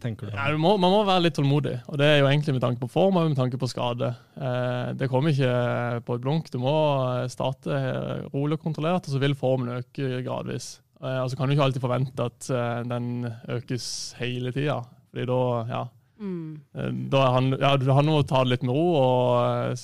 tenker 0.03 0.29
du? 0.29 0.35
Nei, 0.35 0.49
du 0.55 0.59
må, 0.63 0.73
man 0.83 0.93
må 0.97 1.05
være 1.07 1.25
litt 1.29 1.37
tålmodig, 1.39 1.77
og 1.87 2.01
det 2.03 2.09
er 2.11 2.19
jo 2.21 2.29
egentlig 2.33 2.57
med 2.59 2.65
tanke 2.67 2.83
på 2.83 2.91
form 2.91 3.21
og 3.23 3.29
med 3.31 3.39
tanke 3.39 3.61
på 3.63 3.71
skade. 3.71 4.11
Eh, 4.35 4.91
det 4.99 5.09
kommer 5.13 5.31
ikke 5.35 6.03
på 6.09 6.19
et 6.19 6.25
blunk. 6.27 6.51
Du 6.55 6.59
må 6.63 6.75
eh, 7.23 7.29
starte 7.33 7.73
eh, 7.79 8.27
rolig 8.35 8.59
og 8.59 8.67
kontrollert, 8.67 9.07
og 9.07 9.15
så 9.15 9.23
vil 9.23 9.39
formen 9.39 9.77
øke 9.79 10.23
gradvis. 10.27 10.73
Eh, 10.99 11.21
og 11.23 11.31
så 11.31 11.39
kan 11.39 11.47
du 11.47 11.55
ikke 11.55 11.69
alltid 11.69 11.85
forvente 11.87 12.27
at 12.33 12.51
eh, 12.51 12.81
den 12.91 13.13
økes 13.55 13.87
hele 14.19 14.51
tida, 14.57 14.81
fordi 15.13 15.29
da, 15.31 15.39
ja, 15.71 15.85
Mm. 16.19 17.07
da 17.13 17.21
han, 17.31 17.53
ja, 17.61 17.69
det 17.79 17.87
handler 17.95 18.17
om 18.17 18.23
å 18.25 18.27
ta 18.27 18.41
det 18.43 18.51
litt 18.57 18.65
med 18.67 18.75
ro 18.75 18.87
og 18.99 19.77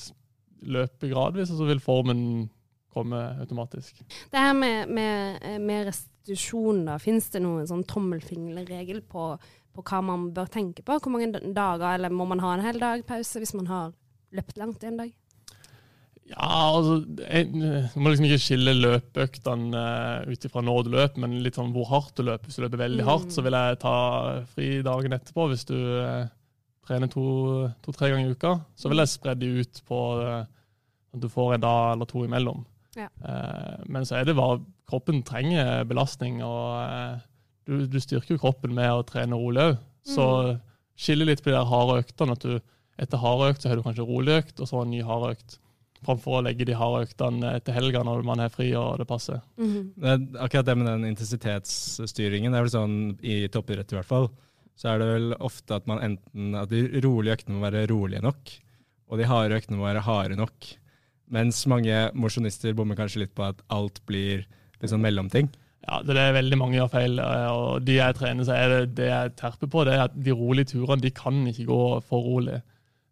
løpe 0.62 1.08
gradvis, 1.10 1.50
og 1.50 1.58
så 1.62 1.66
vil 1.68 1.80
formen 1.82 2.50
komme 2.94 3.20
automatisk. 3.42 3.98
Det 4.30 4.38
her 4.38 4.52
med, 4.54 4.88
med, 4.88 5.40
eh, 5.42 5.58
med 5.58 5.88
restitusjon, 5.90 6.84
da. 6.86 6.98
Fins 7.02 7.28
det 7.34 7.42
noen 7.42 7.66
sånn 7.66 7.82
tommelfingerregel 7.90 9.02
på, 9.10 9.32
på 9.74 9.82
hva 9.82 10.00
man 10.06 10.28
bør 10.36 10.46
tenke 10.54 10.82
på? 10.86 11.00
Hvor 11.02 11.10
mange 11.10 11.32
dager, 11.34 11.94
eller 11.96 12.14
må 12.14 12.24
man 12.30 12.40
ha 12.44 12.54
en 12.54 12.62
hel 12.64 12.78
dag 12.78 13.02
pause 13.08 13.42
hvis 13.42 13.54
man 13.58 13.66
har 13.66 13.92
løpt 14.34 14.56
langt 14.58 14.84
en 14.84 14.96
dag? 15.02 15.12
Ja, 16.24 16.46
altså 16.72 17.02
jeg, 17.20 17.50
Du 17.52 17.98
må 18.00 18.08
liksom 18.08 18.24
ikke 18.24 18.40
skille 18.40 18.72
løpeøktene 18.78 19.82
uh, 20.24 20.30
ut 20.30 20.46
ifra 20.48 20.62
når 20.64 20.86
du 20.86 20.94
løper, 20.94 21.20
men 21.20 21.34
litt 21.44 21.58
sånn 21.58 21.74
hvor 21.74 21.90
hardt 21.90 22.14
du 22.16 22.22
løper. 22.24 22.48
Hvis 22.48 22.56
du 22.56 22.64
løper 22.64 22.80
veldig 22.80 23.02
Mm. 23.04 23.10
hardt, 23.10 23.34
så 23.34 23.42
vil 23.44 23.52
jeg 23.58 23.78
ta 23.82 23.96
fri 24.54 24.70
dagen 24.86 25.12
etterpå. 25.18 25.48
Hvis 25.52 25.66
du 25.68 25.76
eh, 25.76 26.24
trener 26.86 27.10
to-tre 27.10 27.72
to, 27.82 27.94
ganger 28.00 28.28
i 28.28 28.36
uka, 28.36 28.54
så 28.76 28.90
vil 28.90 29.02
jeg 29.02 29.12
spre 29.14 29.34
de 29.38 29.50
ut 29.62 29.82
på 29.88 30.00
eh, 30.22 30.44
at 31.14 31.22
du 31.22 31.28
får 31.30 31.56
en 31.56 31.64
dag 31.64 31.92
eller 31.94 32.10
to 32.10 32.24
imellom. 32.26 32.64
Ja. 32.98 33.08
Eh, 33.08 33.84
men 33.90 34.06
så 34.06 34.20
er 34.20 34.28
det 34.28 34.38
bare 34.38 34.62
Kroppen 34.84 35.22
trenger 35.24 35.86
belastning, 35.88 36.42
og 36.44 36.76
eh, 36.84 37.22
du, 37.64 37.86
du 37.88 37.96
styrker 38.02 38.34
jo 38.36 38.42
kroppen 38.42 38.74
med 38.76 38.92
å 38.92 39.04
trene 39.08 39.38
rolig 39.40 39.62
òg. 39.70 39.78
Så 40.04 40.26
skille 41.00 41.24
litt 41.24 41.40
på 41.40 41.48
de 41.48 41.56
der 41.56 41.68
harde 41.70 42.02
øktene. 42.02 42.36
At 42.36 42.44
du 42.44 42.58
etter 43.00 43.20
harde 43.22 43.50
økt 43.52 43.64
så 43.64 43.70
har 43.70 43.78
du 43.80 43.84
kanskje 43.86 44.06
rolig 44.06 44.40
økt, 44.42 44.58
og 44.60 44.70
så 44.70 44.82
en 44.82 44.92
ny 44.92 45.00
hard 45.06 45.30
økt. 45.32 45.56
Framfor 46.04 46.38
å 46.38 46.44
legge 46.44 46.66
de 46.68 46.76
harde 46.76 47.06
øktene 47.06 47.54
etter 47.56 47.72
helga 47.78 48.02
når 48.04 48.26
man 48.28 48.42
er 48.44 48.52
fri 48.52 48.68
og 48.76 48.98
det 49.00 49.08
passer. 49.08 49.40
Mhm. 49.56 49.94
Det 49.96 50.10
er 50.12 50.26
akkurat 50.44 50.68
det 50.68 50.76
med 50.76 50.90
den 50.90 51.08
intensitetsstyringen, 51.14 52.52
det 52.52 52.60
er 52.60 52.66
vel 52.66 52.74
sånn 52.74 52.98
i 53.24 53.38
toppidrett 53.48 53.94
i 53.94 53.98
hvert 53.98 54.10
fall, 54.10 54.28
så 54.76 54.90
er 54.94 54.98
det 55.02 55.06
vel 55.08 55.34
ofte 55.38 55.76
at 55.78 55.86
man 55.86 56.00
enten 56.02 56.54
at 56.58 56.68
de 56.72 57.00
rolige 57.04 57.36
øktene 57.38 57.56
må 57.58 57.64
være 57.66 57.86
rolige 57.90 58.22
nok, 58.24 58.50
og 59.08 59.18
de 59.20 59.28
harde 59.30 59.54
øktene 59.60 59.78
må 59.78 59.86
være 59.86 60.02
harde 60.06 60.36
nok. 60.36 60.70
Mens 61.34 61.62
mange 61.70 62.10
mosjonister 62.14 62.74
bommer 62.76 62.98
kanskje 62.98 63.22
litt 63.24 63.34
på 63.34 63.46
at 63.46 63.62
alt 63.72 64.00
blir 64.08 64.44
sånn 64.84 65.00
mellomting. 65.00 65.46
Ja, 65.84 66.02
det 66.04 66.16
er 66.16 66.34
veldig 66.36 66.56
mange 66.60 66.76
gjør 66.76 66.90
feil, 66.92 67.18
eh, 67.20 67.46
og 67.52 67.84
de 67.84 67.98
jeg 67.98 68.16
trener, 68.18 68.44
så 68.44 68.52
er 68.56 68.68
det 68.72 68.94
det 68.98 69.06
jeg 69.08 69.32
terper 69.36 69.68
på, 69.72 69.84
det 69.84 69.94
er 69.94 70.02
at 70.06 70.14
de 70.16 70.32
rolige 70.36 70.72
turene 70.74 71.00
de 71.00 71.10
kan 71.16 71.42
ikke 71.48 71.64
gå 71.68 71.80
for 72.08 72.24
rolig. 72.24 72.58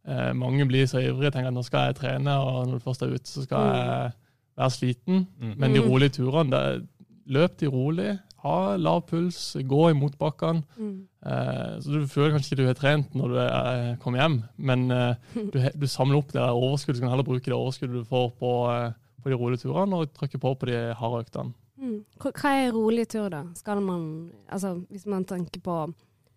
Eh, 0.09 0.33
mange 0.37 0.66
blir 0.69 0.85
så 0.88 1.00
ivrige 1.00 1.31
og 1.31 1.35
tenker 1.37 1.49
at 1.52 1.57
nå 1.57 1.64
skal 1.64 1.90
jeg 1.90 1.99
trene, 2.00 2.37
og 2.40 2.66
når 2.69 2.81
du 2.81 2.85
først 2.85 3.04
er 3.07 3.12
ute, 3.14 3.28
så 3.28 3.45
skal 3.45 3.69
jeg 3.76 4.12
være 4.61 4.71
sliten. 4.76 5.26
Mm. 5.40 5.54
Men 5.57 5.73
de 5.76 5.81
Mm. 5.81 5.88
rolige 5.92 6.14
turene, 6.19 6.50
det, 6.50 6.88
løp 7.33 7.57
de 7.61 7.66
rolig, 7.73 8.19
ha 8.42 8.76
lav 8.76 9.04
puls, 9.06 9.38
gå 9.54 9.82
i 9.90 9.96
motbakkene. 9.96 10.64
Mm. 10.76 10.96
Eh, 11.26 11.75
så 11.82 11.94
du 11.94 12.08
føler 12.11 12.34
kanskje 12.34 12.52
ikke 12.52 12.62
du 12.62 12.66
har 12.66 12.78
trent 12.78 13.14
når 13.14 13.34
du 13.34 13.38
er, 13.44 13.82
kommer 14.02 14.22
hjem, 14.22 14.38
men 14.58 14.87
eh, 14.90 15.28
du, 15.54 15.58
du 15.62 15.87
samler 15.90 16.18
opp 16.18 16.34
det 16.34 16.42
overskuddet. 16.42 16.99
Så 16.99 17.04
kan 17.04 17.12
du 17.12 17.14
heller 17.14 17.28
bruke 17.28 17.46
det 17.46 17.58
overskuddet 17.58 18.02
du 18.02 18.08
får 18.08 18.32
på, 18.40 18.52
eh, 18.75 18.88
på 19.22 19.32
de 19.32 19.38
rolige 19.38 19.64
turene, 19.64 20.00
og 20.00 20.14
trykke 20.18 20.42
på 20.42 20.54
på 20.58 20.70
de 20.72 20.80
harde 20.99 21.22
øktene. 21.26 21.54
Mm. 21.82 22.00
Hva 22.22 22.54
er 22.54 22.75
rolig 22.75 23.06
tur, 23.11 23.30
da? 23.32 23.44
Skal 23.58 23.80
man 23.82 24.02
Altså, 24.49 24.76
hvis 24.90 25.06
man 25.06 25.25
tenker 25.26 25.62
på 25.62 25.76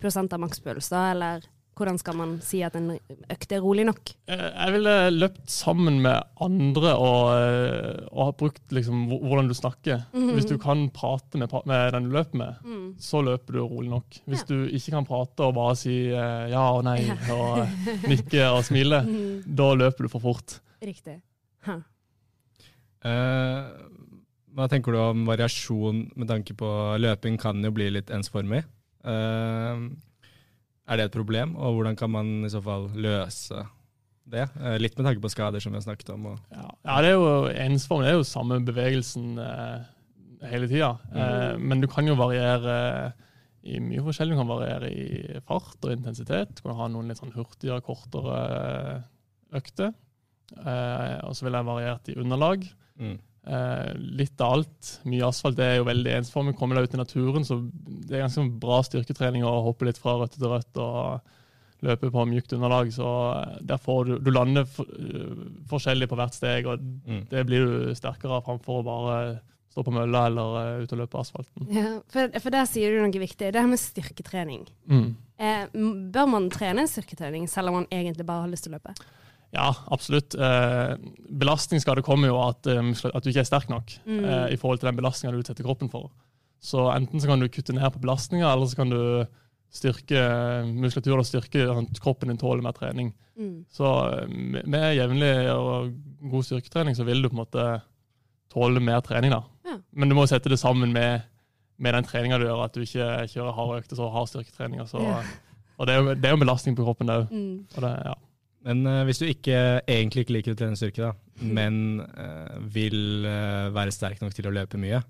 prosent 0.02 0.34
av 0.34 0.42
makspuls, 0.42 0.90
da, 0.94 1.10
eller 1.12 1.46
hvordan 1.76 1.98
skal 2.00 2.16
man 2.16 2.40
si 2.42 2.62
at 2.64 2.76
en 2.80 2.94
økt 3.30 3.52
er 3.52 3.60
rolig 3.64 3.84
nok? 3.86 4.14
Eh, 4.32 4.44
Jeg 4.56 4.72
ville 4.74 4.94
løpt 5.12 5.50
sammen 5.52 6.02
med 6.02 6.24
andre 6.42 6.94
og, 6.96 7.34
eh, 7.36 8.06
og 8.12 8.22
ha 8.26 8.32
brukt 8.32 8.72
liksom 8.72 9.08
hvordan 9.12 9.48
du 9.48 9.54
snakker. 9.54 10.06
Mhm. 10.14 10.32
Hvis 10.38 10.48
du 10.48 10.58
kan 10.58 10.90
prate 10.90 11.38
med, 11.38 11.52
med 11.66 11.92
den 11.94 12.04
du 12.10 12.16
løper 12.16 12.36
med, 12.36 12.56
Mm. 12.64 12.96
så 12.98 13.22
løper 13.24 13.54
du 13.54 13.60
rolig 13.68 13.90
nok. 13.90 14.10
Hvis 14.28 14.44
Ja. 14.44 14.46
du 14.56 14.68
ikke 14.72 14.92
kan 14.92 15.06
prate 15.06 15.40
og 15.44 15.54
bare 15.56 15.76
si 15.76 16.08
eh, 16.12 16.50
ja 16.50 16.64
og 16.72 16.84
nei 16.86 17.02
Ja. 17.06 17.16
og 17.34 17.68
nikke 18.08 18.44
og 18.52 18.64
smile, 18.64 19.04
Mm. 19.08 19.56
da 19.56 19.74
løper 19.76 20.04
du 20.04 20.08
for 20.10 20.20
fort. 20.20 20.60
Riktig. 20.82 21.22
Huh. 21.66 21.82
Eh, 23.06 23.64
hva 24.56 24.68
tenker 24.72 24.92
du 24.96 24.98
om 24.98 25.26
variasjon 25.28 26.12
med 26.16 26.28
tanke 26.32 26.56
på 26.58 26.70
løping 27.02 27.38
kan 27.42 27.62
jo 27.62 27.72
bli 27.76 27.90
litt 27.92 28.08
ensformig? 28.10 28.64
Eh, 29.06 29.82
er 30.86 31.00
det 31.00 31.08
et 31.10 31.16
problem, 31.16 31.56
og 31.58 31.78
hvordan 31.78 31.98
kan 31.98 32.12
man 32.14 32.32
i 32.46 32.52
så 32.54 32.62
fall 32.64 32.88
løse 32.94 33.64
det? 34.30 34.46
Eh, 34.62 34.78
litt 34.82 34.98
med 34.98 35.08
tanke 35.08 35.24
på 35.24 35.32
skader, 35.34 35.62
som 35.64 35.74
vi 35.74 35.80
har 35.80 35.86
snakket 35.88 36.14
om. 36.14 36.32
Ja, 36.54 36.70
ja 36.86 37.02
det 37.02 37.12
er 37.12 37.18
jo 37.18 37.52
ensform. 37.66 38.06
Det 38.06 38.14
er 38.14 38.18
jo 38.20 38.28
samme 38.28 38.62
bevegelsen 38.66 39.40
eh, 39.42 39.86
hele 40.52 40.70
tida. 40.70 40.96
Eh, 41.14 41.54
men 41.62 41.82
du 41.82 41.90
kan 41.92 42.08
jo 42.08 42.18
variere 42.20 43.14
i 43.66 43.80
mye 43.82 44.04
forskjellig. 44.06 44.36
Du 44.36 44.42
kan 44.44 44.52
variere 44.52 44.92
i 44.94 45.42
fart 45.48 45.78
og 45.82 45.94
intensitet. 45.94 46.58
Du 46.58 46.68
kan 46.68 46.78
ha 46.80 46.90
noen 46.92 47.10
litt 47.10 47.22
sånn 47.22 47.34
hurtigere, 47.36 47.82
kortere 47.86 48.42
eh, 48.46 48.98
økter. 49.58 49.94
Eh, 50.54 51.16
og 51.26 51.34
så 51.34 51.48
vil 51.48 51.58
jeg 51.58 51.72
variert 51.72 52.12
i 52.12 52.20
underlag. 52.22 52.68
mm. 53.02 53.18
Eh, 53.46 53.92
litt 54.18 54.42
av 54.42 54.54
alt. 54.56 54.92
Mye 55.06 55.28
asfalt 55.28 55.58
det 55.60 55.66
er 55.68 55.76
jo 55.78 55.86
veldig 55.86 56.14
ensformig. 56.20 56.56
Kommer 56.58 56.80
deg 56.80 56.88
ut 56.90 56.96
i 56.98 57.02
naturen, 57.04 57.44
så 57.46 57.60
det 57.86 58.18
er 58.18 58.24
ganske 58.26 58.46
bra 58.62 58.80
styrketrening 58.88 59.44
å 59.46 59.52
hoppe 59.68 59.86
litt 59.86 60.00
fra 60.02 60.16
rødt 60.18 60.34
til 60.40 60.50
rødt 60.50 60.80
og 60.82 61.20
løpe 61.86 62.10
på 62.10 62.24
mjukt 62.26 62.56
underlag. 62.58 62.90
Så 62.96 63.06
eh, 63.36 63.58
der 63.70 63.78
får 63.78 64.06
du 64.10 64.14
Du 64.26 64.32
lander 64.34 64.66
for, 64.66 64.86
eh, 64.90 65.36
forskjellig 65.70 66.08
på 66.10 66.18
hvert 66.18 66.34
steg, 66.34 66.66
og 66.66 66.80
Mm. 67.06 67.28
det 67.30 67.46
blir 67.46 67.66
du 67.66 67.94
sterkere 67.96 68.40
av 68.40 68.46
framfor 68.48 68.82
å 68.82 68.86
bare 68.88 69.20
stå 69.70 69.84
på 69.84 69.92
mølla 69.94 70.26
eller 70.28 70.82
ut 70.82 70.94
og 70.94 71.00
løpe 71.04 71.20
asfalten. 71.20 71.68
Ja, 71.70 72.00
for, 72.08 72.32
for 72.40 72.50
der 72.50 72.66
sier 72.66 72.96
du 72.96 73.02
noe 73.04 73.12
viktig. 73.22 73.52
Det 73.52 73.62
her 73.62 73.68
med 73.68 73.78
styrketrening. 73.78 74.66
Mm. 74.90 75.16
Eh, 75.38 75.68
bør 76.16 76.28
man 76.32 76.50
trene 76.50 76.88
styrketrening 76.88 77.46
selv 77.52 77.68
om 77.70 77.74
man 77.84 77.88
egentlig 77.92 78.26
bare 78.26 78.42
har 78.48 78.50
lyst 78.50 78.64
til 78.66 78.74
å 78.74 78.80
løpe? 78.80 78.96
Ja, 79.56 79.70
absolutt. 79.96 80.36
Eh, 80.36 80.96
belastningsskade 81.32 82.04
kommer 82.04 82.28
jo 82.28 82.36
av 82.42 82.50
at, 82.58 82.68
eh, 82.68 83.10
at 83.16 83.24
du 83.24 83.30
ikke 83.32 83.40
er 83.46 83.48
sterk 83.48 83.70
nok 83.72 83.94
Mm. 84.06 84.26
eh, 84.26 84.54
i 84.54 84.58
forhold 84.60 84.80
til 84.82 84.90
den 84.92 84.98
belastninga 85.00 85.32
du 85.34 85.40
utsetter 85.42 85.64
kroppen 85.64 85.90
for. 85.90 86.12
Så 86.62 86.90
enten 86.96 87.22
så 87.22 87.28
kan 87.28 87.40
du 87.40 87.48
kutte 87.48 87.74
ned 87.74 87.88
på 87.94 88.02
belastninga, 88.02 88.52
eller 88.52 88.66
så 88.68 88.76
kan 88.76 88.90
du 88.90 89.26
styrke 89.76 90.20
muskulaturen 90.72 91.20
og 91.20 91.28
styrke 91.28 91.66
kroppen 92.02 92.30
din 92.32 92.38
tåler 92.40 92.64
mer 92.64 92.72
trening. 92.76 93.14
Mm. 93.40 93.66
Så 93.72 93.86
eh, 94.22 94.28
med 94.66 94.96
jevnlig 94.98 95.32
og 95.54 95.94
god 96.32 96.44
styrketrening 96.48 96.96
så 96.96 97.06
vil 97.08 97.22
du 97.22 97.30
på 97.30 97.36
en 97.38 97.44
måte 97.46 97.82
tåle 98.54 98.80
mer 98.82 99.02
trening. 99.02 99.32
da. 99.32 99.44
Ja. 99.66 99.78
Men 99.94 100.10
du 100.10 100.16
må 100.16 100.28
sette 100.28 100.50
det 100.50 100.60
sammen 100.60 100.94
med, 100.94 101.24
med 101.78 101.94
den 101.94 102.04
treninga 102.08 102.38
du 102.40 102.46
gjør, 102.46 102.64
at 102.66 102.74
du 102.74 102.82
ikke 102.86 103.28
kjører 103.34 103.54
harde 103.58 103.82
økter 103.84 103.96
så 104.00 104.12
hard 104.12 104.28
styrketrening. 104.32 104.82
og 104.82 104.88
Så, 104.88 105.02
Ja. 105.02 105.22
Og 105.78 105.88
det 105.88 105.94
er, 105.96 106.00
jo, 106.04 106.14
det 106.16 106.26
er 106.26 106.30
jo 106.32 106.38
en 106.38 106.46
belastning 106.48 106.76
på 106.78 106.86
kroppen 106.88 107.10
òg. 107.12 107.26
Mm. 107.32 107.68
Ja. 107.84 108.14
Men 108.66 108.82
uh, 108.90 109.04
hvis 109.06 109.22
du 109.22 109.28
ikke, 109.30 109.58
egentlig 109.86 110.26
ikke 110.26 110.36
liker 110.40 110.56
å 110.56 110.58
trene 110.58 110.80
styrke, 110.80 111.12
da, 111.12 111.44
men 111.46 112.02
uh, 112.02 112.58
vil 112.74 113.28
uh, 113.28 113.70
være 113.76 113.94
sterk 113.94 114.24
nok 114.24 114.34
til 114.34 114.50
å 114.50 114.54
løpe 114.56 114.80
mye, 114.82 115.04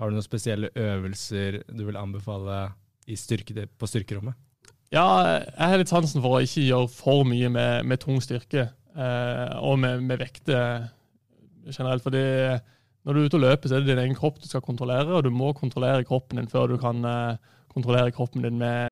har 0.00 0.10
du 0.10 0.16
noen 0.16 0.26
spesielle 0.26 0.72
øvelser 0.76 1.62
du 1.72 1.86
vil 1.86 2.00
anbefale 2.00 2.66
i 3.08 3.16
styrke, 3.16 3.64
på 3.78 3.88
styrkerommet? 3.88 4.36
Ja, 4.92 5.06
jeg 5.46 5.70
har 5.72 5.80
litt 5.80 5.92
sansen 5.92 6.20
for 6.20 6.36
å 6.36 6.42
ikke 6.44 6.66
gjøre 6.66 6.90
for 6.92 7.24
mye 7.24 7.48
med, 7.52 7.86
med 7.88 8.02
tung 8.02 8.18
styrke 8.20 8.68
og 8.92 9.78
med, 9.80 10.02
med 10.04 10.20
vekter 10.20 10.90
generelt. 11.64 12.04
fordi 12.04 12.20
når 13.06 13.14
du 13.14 13.20
er 13.20 13.24
ute 13.24 13.38
og 13.38 13.44
løper, 13.46 13.70
så 13.70 13.78
er 13.78 13.86
det 13.86 13.94
din 13.94 14.02
egen 14.02 14.18
kropp 14.18 14.42
du 14.42 14.50
skal 14.50 14.60
kontrollere, 14.60 15.08
og 15.16 15.24
du 15.24 15.30
må 15.32 15.54
kontrollere 15.56 16.04
kroppen 16.04 16.42
din 16.42 16.50
før 16.52 16.74
du 16.74 16.76
kan 16.82 17.00
kontrollere 17.72 18.12
kroppen 18.12 18.44
din 18.44 18.60
med 18.60 18.91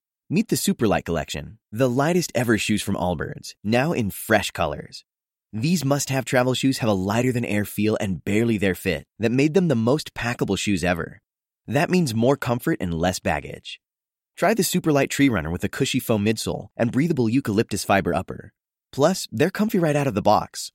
Meet 0.33 0.47
the 0.47 0.55
Superlight 0.55 1.03
Collection, 1.03 1.57
the 1.73 1.89
lightest 1.89 2.31
ever 2.33 2.57
shoes 2.57 2.81
from 2.81 2.95
Allbirds, 2.95 3.53
now 3.65 3.91
in 3.91 4.09
fresh 4.09 4.49
colors. 4.51 5.03
These 5.51 5.83
must 5.83 6.07
have 6.09 6.23
travel 6.23 6.53
shoes 6.53 6.77
have 6.77 6.89
a 6.89 6.93
lighter 6.93 7.33
than 7.33 7.43
air 7.43 7.65
feel 7.65 7.97
and 7.99 8.23
barely 8.23 8.57
their 8.57 8.73
fit 8.73 9.07
that 9.19 9.33
made 9.33 9.55
them 9.55 9.67
the 9.67 9.75
most 9.75 10.13
packable 10.13 10.57
shoes 10.57 10.85
ever. 10.85 11.19
That 11.67 11.89
means 11.89 12.15
more 12.15 12.37
comfort 12.37 12.77
and 12.79 12.93
less 12.93 13.19
baggage. 13.19 13.81
Try 14.37 14.53
the 14.53 14.63
Superlight 14.63 15.09
Tree 15.09 15.27
Runner 15.27 15.51
with 15.51 15.65
a 15.65 15.67
cushy 15.67 15.99
foam 15.99 16.23
midsole 16.23 16.69
and 16.77 16.93
breathable 16.93 17.27
eucalyptus 17.27 17.83
fiber 17.83 18.13
upper. 18.13 18.53
Plus, 18.93 19.27
they're 19.33 19.49
comfy 19.49 19.79
right 19.79 19.97
out 19.97 20.07
of 20.07 20.13
the 20.13 20.21
box. 20.21 20.71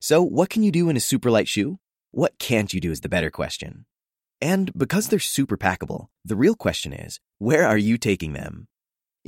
So, 0.00 0.22
what 0.22 0.50
can 0.50 0.62
you 0.62 0.70
do 0.70 0.90
in 0.90 0.98
a 0.98 1.00
Superlight 1.00 1.48
shoe? 1.48 1.78
What 2.10 2.38
can't 2.38 2.74
you 2.74 2.80
do 2.82 2.90
is 2.90 3.00
the 3.00 3.08
better 3.08 3.30
question. 3.30 3.86
And 4.42 4.70
because 4.76 5.08
they're 5.08 5.18
super 5.18 5.56
packable, 5.56 6.08
the 6.26 6.36
real 6.36 6.54
question 6.54 6.92
is, 6.92 7.20
where 7.38 7.66
are 7.66 7.78
you 7.78 7.96
taking 7.96 8.34
them? 8.34 8.68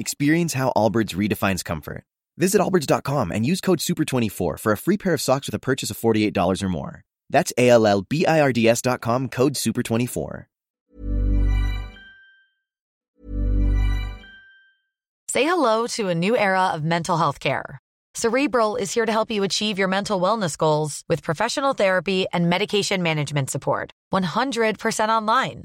Experience 0.01 0.55
how 0.55 0.73
Allbirds 0.75 1.15
redefines 1.15 1.63
comfort. 1.63 2.05
Visit 2.39 2.59
allbirds.com 2.63 3.31
and 3.31 3.45
use 3.45 3.61
code 3.61 3.81
SUPER24 3.81 4.59
for 4.59 4.73
a 4.73 4.77
free 4.79 4.97
pair 4.97 5.13
of 5.13 5.21
socks 5.21 5.47
with 5.47 5.55
a 5.55 5.59
purchase 5.59 5.91
of 5.91 5.99
$48 5.99 6.63
or 6.63 6.69
more. 6.71 7.03
That's 7.29 7.53
A-L-L-B-I-R-D-S 7.59 8.81
dot 8.81 9.03
com, 9.03 9.29
code 9.29 9.55
SUPER24. 9.55 10.47
Say 15.29 15.45
hello 15.45 15.87
to 15.89 16.09
a 16.09 16.15
new 16.15 16.37
era 16.37 16.69
of 16.69 16.83
mental 16.83 17.19
health 17.19 17.39
care. 17.39 17.79
Cerebral 18.15 18.77
is 18.77 18.93
here 18.95 19.07
to 19.07 19.13
help 19.13 19.31
you 19.31 19.45
achieve 19.45 19.79
your 19.79 19.87
mental 19.87 20.19
wellness 20.19 20.57
goals 20.57 21.05
with 21.09 21.23
professional 21.23 21.75
therapy 21.75 22.27
and 22.33 22.49
medication 22.49 23.03
management 23.03 23.51
support. 23.51 23.93
100% 24.13 25.09
online. 25.09 25.65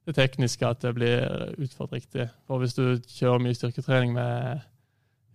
det 0.09 0.17
tekniske, 0.17 0.67
at 0.67 0.83
det 0.85 0.95
blir 0.97 1.55
utført 1.61 1.93
riktig. 1.93 2.29
For 2.49 2.61
hvis 2.61 2.77
du 2.77 3.01
kjører 3.07 3.45
mye 3.45 3.57
styrketrening 3.57 4.13
med 4.17 4.61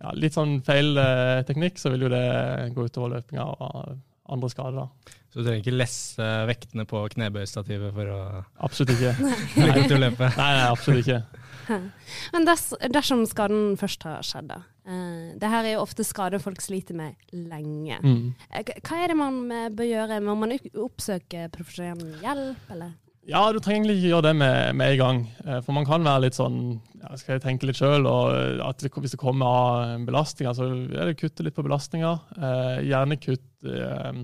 ja, 0.02 0.14
litt 0.18 0.34
sånn 0.34 0.60
feil 0.66 0.98
teknikk, 1.46 1.78
så 1.78 1.92
vil 1.94 2.06
jo 2.06 2.12
det 2.12 2.26
gå 2.74 2.86
utover 2.86 3.16
løpinga 3.16 3.46
og 3.54 3.94
andre 4.32 4.48
skader. 4.52 4.76
da. 4.84 5.14
Så 5.32 5.40
du 5.42 5.48
trenger 5.48 5.64
ikke 5.64 5.74
lesse 5.76 6.26
vektene 6.48 6.84
på 6.88 7.00
knebøystativet 7.12 7.90
for 7.96 8.10
å 8.14 8.20
Absolutt 8.64 8.94
ikke. 8.94 9.14
bli 9.58 9.82
til 9.88 9.96
å 9.98 10.02
løpe. 10.06 10.28
Nei, 10.38 10.50
nei, 10.58 10.68
absolutt 10.70 11.02
ikke. 11.08 11.22
Men 12.34 12.46
dess, 12.48 12.68
dersom 12.92 13.24
skaden 13.28 13.74
først 13.80 14.06
har 14.08 14.22
skjedd, 14.26 14.48
da. 14.52 14.60
Uh, 14.84 15.32
det 15.40 15.48
her 15.48 15.64
er 15.64 15.72
jo 15.78 15.82
ofte 15.84 16.04
skader 16.04 16.42
folk 16.44 16.60
sliter 16.60 16.94
med 16.98 17.16
lenge. 17.32 17.96
Mm. 18.04 18.34
Eh, 18.52 18.74
Hva 18.84 18.98
er 19.00 19.12
det 19.14 19.16
man 19.16 19.38
eh, 19.50 19.70
bør 19.72 19.88
gjøre? 19.88 20.18
Må 20.26 20.34
man 20.42 20.52
opp- 20.58 20.74
oppsøke 20.90 21.46
profesjonell 21.54 22.18
hjelp, 22.20 22.68
eller? 22.74 22.92
Ja, 23.24 23.40
du 23.52 23.58
trenger 23.62 23.80
egentlig 23.80 23.94
ikke 24.02 24.10
gjøre 24.10 24.26
det 24.26 24.34
med, 24.36 24.74
med 24.76 24.92
en 24.92 24.98
gang. 25.00 25.20
Eh, 25.46 25.60
For 25.64 25.72
man 25.76 25.86
kan 25.88 26.04
være 26.04 26.26
litt 26.26 26.36
sånn 26.36 26.58
ja, 27.00 27.14
Skal 27.16 27.38
jeg 27.38 27.44
tenke 27.46 27.68
litt 27.68 27.78
sjøl, 27.78 28.04
og 28.08 28.34
eh, 28.36 28.58
at 28.64 28.84
hvis 28.84 29.14
det 29.14 29.20
kommer 29.20 29.48
av 29.48 30.04
belastninger, 30.04 30.56
så 30.56 30.66
er 30.92 31.08
det 31.08 31.16
kutte 31.20 31.46
litt 31.46 31.56
på 31.56 31.64
belastninger. 31.64 32.20
Eh, 32.36 32.82
gjerne 32.90 33.16
kutt 33.22 33.68
eh, 33.70 34.20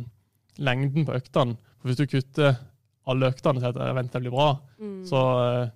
lengden 0.61 1.09
på 1.09 1.17
øktene. 1.17 1.57
For 1.81 1.89
hvis 1.89 2.03
du 2.03 2.07
kutter 2.13 2.59
alle 3.09 3.31
øktene 3.33 3.63
til 3.63 3.71
at 3.73 3.81
jeg 3.81 3.97
venter 3.97 4.21
det 4.21 4.27
blir 4.29 4.37
bra, 4.37 4.51
så 5.09 5.21
eh, 5.47 5.71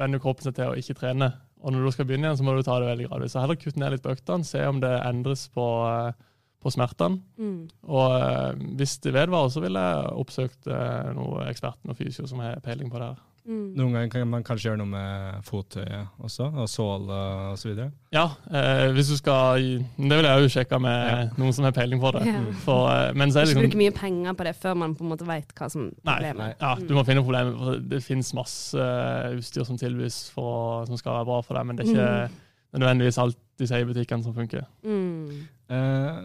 venner 0.00 0.22
kroppen 0.24 0.48
seg 0.48 0.56
til 0.56 0.72
å 0.72 0.78
ikke 0.80 0.96
trene. 1.02 1.28
Og 1.60 1.74
når 1.74 1.84
du 1.84 1.92
skal 1.92 2.06
begynne 2.08 2.30
igjen, 2.30 2.38
så 2.40 2.44
må 2.48 2.54
du 2.56 2.62
ta 2.64 2.78
det 2.80 2.88
veldig 2.88 3.10
gradvis. 3.10 3.34
Så 3.36 3.42
heller 3.44 3.60
kutt 3.60 3.76
ned 3.76 3.92
litt 3.92 4.02
på 4.06 4.14
øktene, 4.14 4.48
se 4.48 4.64
om 4.64 4.80
det 4.80 4.94
endres 5.04 5.42
på, 5.52 5.66
eh, 5.90 6.14
på 6.60 6.72
smertene. 6.74 7.20
Mm. 7.40 7.70
Og 7.88 8.14
eh, 8.18 8.68
hvis 8.80 8.98
det 9.04 9.14
vedvarer, 9.16 9.52
så 9.52 9.64
ville 9.64 9.80
jeg 9.80 10.14
oppsøkt 10.24 10.70
eh, 10.70 11.10
noen 11.16 11.48
eksperten 11.48 11.92
og 11.92 11.98
fysio 11.98 12.28
som 12.28 12.42
har 12.44 12.60
peiling 12.64 12.92
på 12.92 13.00
det 13.00 13.12
her. 13.12 13.26
Mm. 13.48 13.72
Noen 13.74 13.94
ganger 13.96 14.10
kan 14.12 14.28
man 14.28 14.44
kanskje 14.44 14.68
gjøre 14.68 14.78
noe 14.82 14.90
med 14.90 15.46
fottøyet 15.46 16.20
også, 16.22 16.50
og 16.60 16.68
såle 16.68 17.20
osv. 17.54 17.78
Ja, 18.12 18.26
eh, 18.52 18.90
hvis 18.94 19.08
du 19.10 19.16
skal 19.16 19.64
Det 19.96 20.18
vil 20.18 20.28
jeg 20.28 20.44
jo 20.44 20.50
sjekke 20.52 20.78
med 20.82 21.38
noen 21.40 21.56
som 21.56 21.64
har 21.66 21.74
peiling 21.74 22.02
på 22.02 22.12
det. 22.18 22.26
Ja. 22.28 22.42
For, 22.66 22.90
eh, 22.92 23.14
men 23.16 23.32
så 23.32 23.40
er 23.40 23.48
det 23.48 23.54
Ikke 23.54 23.62
liksom 23.62 23.70
bruke 23.70 23.82
mye 23.82 23.96
penger 23.96 24.36
på 24.36 24.46
det 24.46 24.54
før 24.60 24.76
man 24.84 24.94
på 24.94 25.06
en 25.06 25.14
måte 25.14 25.26
vet 25.28 25.54
hva 25.56 25.70
som 25.72 25.88
er 25.88 25.96
Nei, 26.04 26.18
problemet. 26.20 26.60
ja, 26.60 26.74
du 26.76 26.94
må 26.94 27.06
finne 27.08 27.24
problemet. 27.24 27.88
Det 27.90 28.02
finnes 28.04 28.34
masse 28.36 28.76
eh, 28.76 29.40
utstyr 29.40 29.66
som 29.66 29.80
tilbys 29.80 30.22
for, 30.34 30.84
som 30.86 31.00
skal 31.00 31.20
være 31.20 31.30
bra 31.32 31.40
for 31.46 31.58
deg, 31.58 31.66
men 31.66 31.80
det 31.80 31.88
er 31.88 31.94
ikke 31.96 32.46
nødvendigvis 32.76 33.18
alt 33.22 33.38
de 33.60 33.68
sier 33.68 33.84
i 33.84 33.88
butikkene 33.88 34.24
som 34.24 34.36
funker. 34.36 34.66
Mm. 34.86 35.46
Eh, 35.70 36.20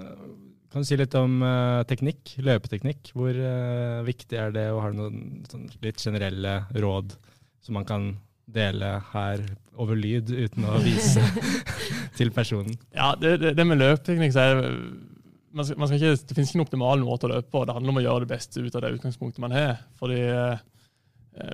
kan 0.72 0.84
du 0.84 0.88
si 0.88 0.98
litt 1.00 1.16
om 1.20 1.40
eh, 1.46 1.82
teknikk, 1.90 2.36
løpeteknikk? 2.44 3.14
Hvor 3.16 3.32
eh, 3.32 4.04
viktig 4.08 4.40
er 4.40 4.54
det, 4.56 4.68
og 4.74 4.84
har 4.84 4.94
du 4.94 5.02
noen 5.02 5.20
sånn, 5.50 5.68
litt 5.84 6.02
generelle 6.04 6.58
råd 6.76 7.16
som 7.66 7.80
man 7.80 7.88
kan 7.88 8.14
dele 8.46 8.98
her 9.14 9.42
over 9.82 9.98
lyd 9.98 10.30
uten 10.30 10.68
å 10.70 10.78
vise 10.84 11.24
til 12.20 12.32
personen? 12.36 12.78
Ja, 12.94 13.14
det, 13.20 13.38
det, 13.42 13.56
det 13.58 13.68
med 13.68 13.82
løpeteknikk 13.82 14.36
så 14.36 14.46
er 14.46 14.60
det 14.60 14.72
man 15.56 15.64
skal, 15.64 15.80
man 15.80 15.88
skal 15.88 16.02
ikke, 16.02 16.28
Det 16.28 16.36
finnes 16.36 16.52
ikke 16.52 16.60
en 16.60 16.66
optimal 16.66 17.04
måte 17.08 17.30
å 17.30 17.32
løpe 17.32 17.48
på. 17.54 17.64
Det 17.64 17.76
handler 17.78 17.94
om 17.94 18.00
å 18.02 18.04
gjøre 18.04 18.26
det 18.26 18.34
beste 18.34 18.60
ut 18.60 18.76
av 18.76 18.84
det 18.84 18.96
utgangspunktet 18.98 19.40
man 19.44 19.56
har. 19.56 19.78
Fordi 20.02 20.20
eh, 20.28 20.64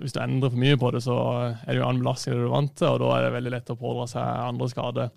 Hvis 0.02 0.14
du 0.14 0.22
endrer 0.22 0.52
for 0.54 0.62
mye 0.62 0.78
på 0.78 0.92
det, 0.94 1.02
så 1.06 1.18
er 1.50 1.72
det 1.72 1.80
jo 1.80 1.88
annen 1.88 2.04
belastning 2.04 2.36
enn 2.36 2.42
du 2.44 2.48
er 2.48 2.56
vant 2.56 2.74
til, 2.78 2.88
og 2.92 3.02
da 3.02 3.12
er 3.16 3.26
det 3.26 3.36
veldig 3.38 3.54
lett 3.56 3.74
å 3.74 3.80
pådra 3.80 4.08
seg 4.12 4.42
andre 4.46 4.70
skader. 4.70 5.12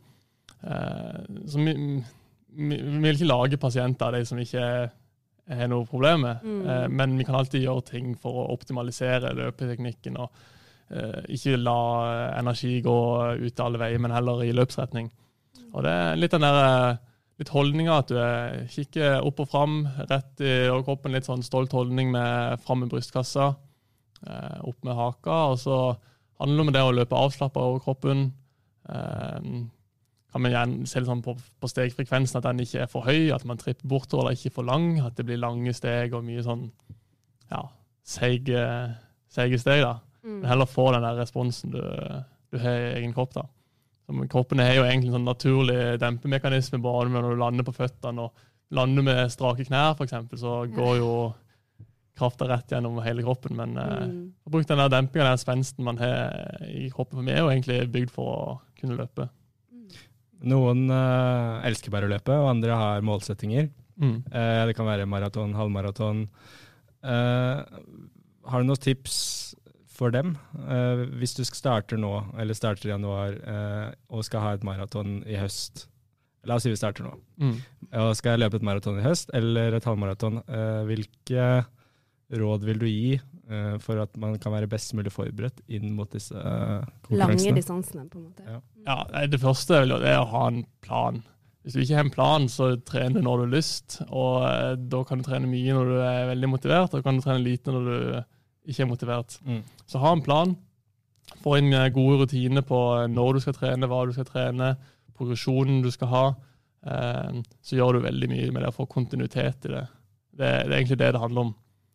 Eh, 0.64 1.18
så 1.53 1.61
vi, 1.61 1.74
vi, 1.74 2.79
vi 2.79 3.00
vil 3.05 3.18
ikke 3.18 3.29
lage 3.29 3.61
pasienter 3.61 4.09
av 4.09 4.16
de 4.16 4.29
som 4.29 4.40
ikke 4.40 4.68
har 5.55 5.68
noe 5.68 5.85
problem 5.85 6.24
med, 6.24 6.44
mm. 6.44 6.92
men 6.96 7.18
vi 7.20 7.24
kan 7.29 7.37
alltid 7.37 7.66
gjøre 7.66 7.85
ting 7.90 8.14
for 8.16 8.40
å 8.40 8.50
optimalisere 8.55 9.35
løpeteknikken. 9.37 10.16
og 10.16 10.31
eh, 10.88 11.20
ikke 11.37 11.59
la 11.61 11.81
energi 12.38 12.79
gå 12.85 13.00
ut 13.42 13.61
alle 13.61 13.81
veier, 13.83 14.00
men 14.00 14.14
heller 14.14 14.44
i 14.44 14.55
løpsretning. 14.57 15.11
Og 15.74 15.85
det 15.85 15.92
er 15.92 16.16
litt 16.16 16.35
den 16.35 16.46
der 16.46 16.61
eh, 16.62 17.03
litt 17.42 17.50
holdninga 17.50 17.98
at 17.98 18.11
du 18.12 18.18
er, 18.20 18.64
kikker 18.70 19.24
opp 19.27 19.42
og 19.42 19.50
fram, 19.50 19.79
rett 20.11 20.42
i 20.44 20.55
kroppen, 20.87 21.14
litt 21.14 21.27
sånn 21.27 21.42
stolt 21.46 21.74
holdning 21.74 22.12
med 22.14 22.62
fram 22.64 22.85
med 22.85 22.92
brystkassa, 22.92 23.48
eh, 23.50 23.63
opp 24.25 24.85
med 24.87 24.97
haka, 24.99 25.39
og 25.53 25.59
så 25.61 25.79
handler 26.41 26.57
det 26.57 26.67
om 26.67 26.75
det 26.75 26.83
å 26.85 26.95
løpe 26.99 27.21
avslappa 27.27 27.63
over 27.63 27.83
kroppen. 27.85 28.27
Eh, 28.89 29.49
kan 30.35 30.43
man 30.43 30.51
gjerne 30.51 30.89
se 30.91 31.05
sånn 31.07 31.23
på, 31.23 31.37
på 31.63 31.71
stegfrekvensen 31.71 32.41
at 32.41 32.49
den 32.49 32.65
ikke 32.65 32.81
er 32.83 32.91
for 32.91 33.07
høy, 33.07 33.31
at 33.31 33.45
man 33.47 33.61
tripper 33.61 33.87
bortover 33.87 34.27
eller 34.27 34.39
ikke 34.39 34.57
for 34.57 34.67
lang, 34.67 34.97
at 34.99 35.15
det 35.15 35.29
blir 35.29 35.39
lange 35.39 35.71
steg 35.77 36.17
og 36.17 36.25
mye 36.27 36.43
sånn 36.43 36.65
ja, 37.53 37.61
seige, 38.03 38.65
seige 39.31 39.61
steg. 39.63 39.85
da. 39.85 40.01
Men 40.27 40.49
heller 40.51 40.67
få 40.67 40.89
den 40.95 41.07
der 41.07 41.21
responsen 41.21 41.71
du, 41.71 41.83
du 42.51 42.59
har 42.59 42.81
i 42.81 42.91
egen 42.97 43.15
kropp. 43.15 43.37
da. 43.37 43.47
Som 44.09 44.25
kroppen 44.29 44.61
har 44.61 44.75
jo 44.75 44.89
egentlig 44.89 45.13
en 45.13 45.21
sånn 45.21 45.31
naturlig 45.31 45.79
dempemekanisme 46.03 46.83
både 46.83 47.15
når 47.15 47.31
du 47.31 47.41
lander 47.41 47.69
på 47.69 47.77
føttene 47.77 48.27
og 48.27 48.45
lander 48.75 49.07
med 49.07 49.31
strake 49.31 49.69
knær, 49.69 49.95
f.eks., 49.95 50.17
så 50.41 50.65
går 50.75 50.97
jo 50.99 51.13
krafta 52.18 52.48
rett 52.50 52.74
gjennom 52.74 53.00
hele 53.05 53.24
kroppen. 53.27 53.57
Men 53.59 53.77
mm. 53.79 54.18
å 54.46 54.53
brukt 54.55 54.70
den 54.70 54.83
der 54.83 54.92
dempinga, 54.92 55.33
den 55.33 55.42
spensten 55.42 55.87
man 55.87 56.00
har 56.00 56.61
i 56.68 56.88
kroppen, 56.94 57.24
vi 57.27 57.35
er 57.35 57.42
jo 57.42 57.53
egentlig 57.53 57.81
bygd 57.94 58.14
for 58.14 58.35
å 58.35 58.59
kunne 58.81 58.98
løpe. 58.98 59.29
Noen 60.44 60.87
uh, 60.92 61.64
elsker 61.64 61.92
bare 61.94 62.09
å 62.09 62.12
løpe, 62.12 62.35
og 62.37 62.50
andre 62.50 62.77
har 62.77 63.07
målsettinger. 63.07 63.70
Mm. 63.96 64.18
Uh, 64.29 64.62
det 64.68 64.74
kan 64.77 64.88
være 64.88 65.09
maraton, 65.09 65.55
halvmaraton. 65.57 66.27
Uh, 67.05 67.64
har 68.44 68.61
du 68.61 68.68
noen 68.68 68.83
tips 68.85 69.16
for 69.94 70.14
dem? 70.14 70.35
Eh, 70.59 71.05
hvis 71.20 71.37
du 71.38 71.44
starter 71.46 72.00
nå, 72.00 72.12
eller 72.40 72.57
starter 72.57 72.88
i 72.88 72.94
januar, 72.94 73.37
eh, 73.38 73.90
og 74.11 74.24
skal 74.27 74.44
ha 74.44 74.55
et 74.57 74.66
maraton 74.66 75.20
i 75.27 75.38
høst. 75.38 75.87
La 76.44 76.59
oss 76.59 76.66
si 76.66 76.72
vi 76.72 76.79
starter 76.79 77.07
nå. 77.07 77.14
Mm. 77.40 77.57
Og 78.03 78.11
skal 78.18 78.42
løpe 78.42 78.61
et 78.61 78.66
maraton 78.66 78.98
i 79.00 79.07
høst, 79.07 79.33
eller 79.37 79.79
et 79.79 79.87
halvmaraton. 79.88 80.42
Eh, 80.44 80.83
hvilke 80.90 81.46
råd 82.33 82.65
vil 82.65 82.81
du 82.81 82.87
gi 82.89 83.15
uh, 83.19 83.77
for 83.83 84.01
at 84.03 84.17
man 84.21 84.39
kan 84.41 84.55
være 84.55 84.71
best 84.71 84.95
mulig 84.97 85.13
forberedt 85.13 85.61
inn 85.69 85.93
mot 85.97 86.11
disse 86.13 86.35
eh, 86.35 86.87
Lange 87.15 87.55
distansene, 87.57 88.07
på 88.09 88.19
en 88.19 88.27
måte. 88.31 88.45
Ja. 88.49 88.61
Ja, 88.85 89.27
Det 89.31 89.41
første 89.43 89.83
er 89.85 90.19
å 90.19 90.29
ha 90.33 90.45
en 90.51 90.65
plan. 90.85 91.23
Hvis 91.65 91.77
du 91.77 91.81
ikke 91.81 91.97
har 91.97 92.05
en 92.05 92.13
plan, 92.13 92.49
så 92.53 92.75
trener 92.85 93.21
du 93.21 93.25
når 93.25 93.41
du 93.41 93.45
har 93.47 93.55
lyst. 93.57 93.99
Og 94.09 94.45
uh, 94.45 94.75
da 94.77 95.03
kan 95.09 95.21
du 95.21 95.27
trene 95.27 95.51
mye 95.51 95.77
når 95.77 95.93
du 95.93 95.99
er 96.01 96.31
veldig 96.33 96.53
motivert, 96.53 96.95
og 96.97 97.05
kan 97.05 97.21
du 97.21 97.25
trene 97.25 97.45
lite 97.45 97.73
når 97.75 97.91
du 97.91 97.99
ikke 98.73 98.85
er 98.85 98.91
motivert. 98.91 99.39
Mm. 99.45 99.61
Så 99.89 100.01
ha 100.01 100.13
en 100.13 100.25
plan. 100.25 100.57
Få 101.45 101.59
inn 101.61 101.73
gode 101.93 102.25
rutiner 102.25 102.65
på 102.65 102.81
når 103.13 103.37
du 103.37 103.45
skal 103.45 103.57
trene, 103.57 103.89
hva 103.89 104.05
du 104.09 104.13
skal 104.17 104.29
trene, 104.29 104.75
progresjonen 105.17 105.83
du 105.85 105.91
skal 105.93 106.11
ha. 106.13 106.25
Eh, 106.85 107.43
så 107.65 107.79
gjør 107.79 107.97
du 107.97 108.05
veldig 108.05 108.31
mye 108.31 108.49
med 108.53 108.65
det 108.65 108.73
å 108.73 108.77
få 108.77 108.87
kontinuitet 108.91 109.69
i 109.69 109.73
det. 109.73 109.85
Det, 110.35 110.49
det 110.49 110.73
er 110.73 110.79
egentlig 110.79 111.01
det 111.01 111.13
det 111.15 111.23
handler 111.23 111.49
om. 111.49 111.53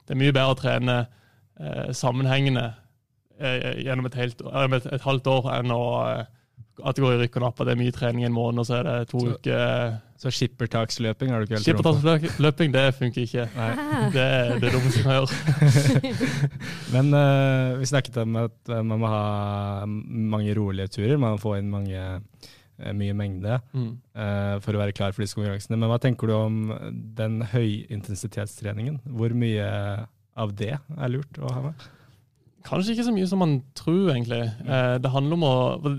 Det 0.09 0.15
er 0.17 0.21
mye 0.23 0.33
bedre 0.33 0.55
å 0.55 0.57
trene 0.57 0.97
eh, 1.05 1.91
sammenhengende 1.93 2.65
eh, 3.37 3.83
gjennom 3.85 4.09
et, 4.09 4.15
helt, 4.17 4.41
eh, 4.41 4.67
et, 4.79 4.87
et 4.97 5.05
halvt 5.05 5.27
år 5.29 5.49
enn 5.59 5.71
å, 5.75 5.81
eh, 6.09 6.23
at 6.81 6.95
det 6.97 7.03
går 7.03 7.13
i 7.13 7.19
rykk 7.21 7.37
og 7.37 7.43
napp. 7.45 7.61
Det 7.67 7.73
er 7.75 7.79
mye 7.83 7.93
trening 7.93 8.25
en 8.25 8.33
måned, 8.33 8.63
og 8.63 8.65
så 8.69 8.79
er 8.79 8.87
det 8.89 8.97
to 9.11 9.21
Så- 9.21 9.35
uker 9.37 9.97
Så 10.19 10.31
skippertaksløping 10.35 11.29
har 11.31 11.39
du 11.39 11.45
ikke 11.45 11.55
helt? 11.59 11.67
Skippertaksløping, 11.67 12.73
det 12.73 12.85
funker 12.97 13.21
ikke. 13.23 13.45
Nei. 13.55 13.69
Det 14.15 14.23
er 14.25 14.57
det 14.59 14.71
dummeste 14.73 15.03
man 15.05 15.19
gjør. 15.21 16.09
Men 16.95 17.13
eh, 17.15 17.77
vi 17.79 17.87
snakket 17.87 18.17
om 18.25 18.35
at 18.41 18.73
man 18.83 18.99
må 18.99 19.07
ha 19.11 19.85
mange 19.87 20.55
rolige 20.57 20.89
turer. 20.97 21.15
Man 21.21 21.37
må 21.37 21.39
få 21.39 21.53
inn 21.61 21.69
mange, 21.71 22.01
mye 22.95 23.13
mengde 23.17 23.59
Mm. 23.73 23.91
uh, 24.15 24.55
for 24.63 24.73
å 24.73 24.81
være 24.81 24.93
klar 24.95 25.11
for 25.11 25.21
disse 25.25 25.35
konkurransene. 25.37 25.77
Men 25.77 25.89
hva 25.91 25.99
tenker 26.01 26.27
du 26.27 26.33
om 26.37 26.59
den 27.17 27.41
høyintensitetstreningen? 27.51 28.99
Hvor 29.05 29.33
mye 29.37 29.69
av 30.39 30.53
det 30.55 30.75
er 30.79 31.09
lurt 31.11 31.39
å 31.41 31.51
ha 31.51 31.63
med? 31.69 31.87
Kanskje 32.67 32.93
ikke 32.93 33.05
så 33.07 33.13
mye 33.15 33.27
som 33.27 33.39
man 33.39 33.53
tror, 33.77 34.09
egentlig. 34.11 34.41
Eh, 34.67 34.97
det 34.99 35.11
handler 35.13 35.37
om 35.37 35.45
å 35.47 35.53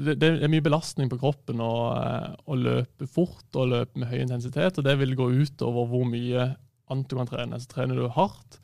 det, 0.04 0.18
det 0.20 0.28
er 0.44 0.52
mye 0.52 0.64
belastning 0.64 1.08
på 1.10 1.18
kroppen 1.22 1.60
å, 1.64 1.70
eh, 1.96 2.34
å 2.46 2.56
løpe 2.58 3.08
fort 3.08 3.56
og 3.56 3.70
løpe 3.72 3.96
med 4.02 4.10
høy 4.12 4.20
intensitet, 4.20 4.76
og 4.78 4.84
det 4.84 4.98
vil 5.00 5.16
gå 5.16 5.30
ut 5.40 5.64
over 5.66 5.88
hvor 5.88 6.04
mye 6.08 6.50
annet 6.90 7.08
du 7.08 7.16
kan 7.16 7.30
trene. 7.30 7.60
Så 7.62 7.70
trener 7.72 7.96
du 7.96 8.08
hardt, 8.12 8.60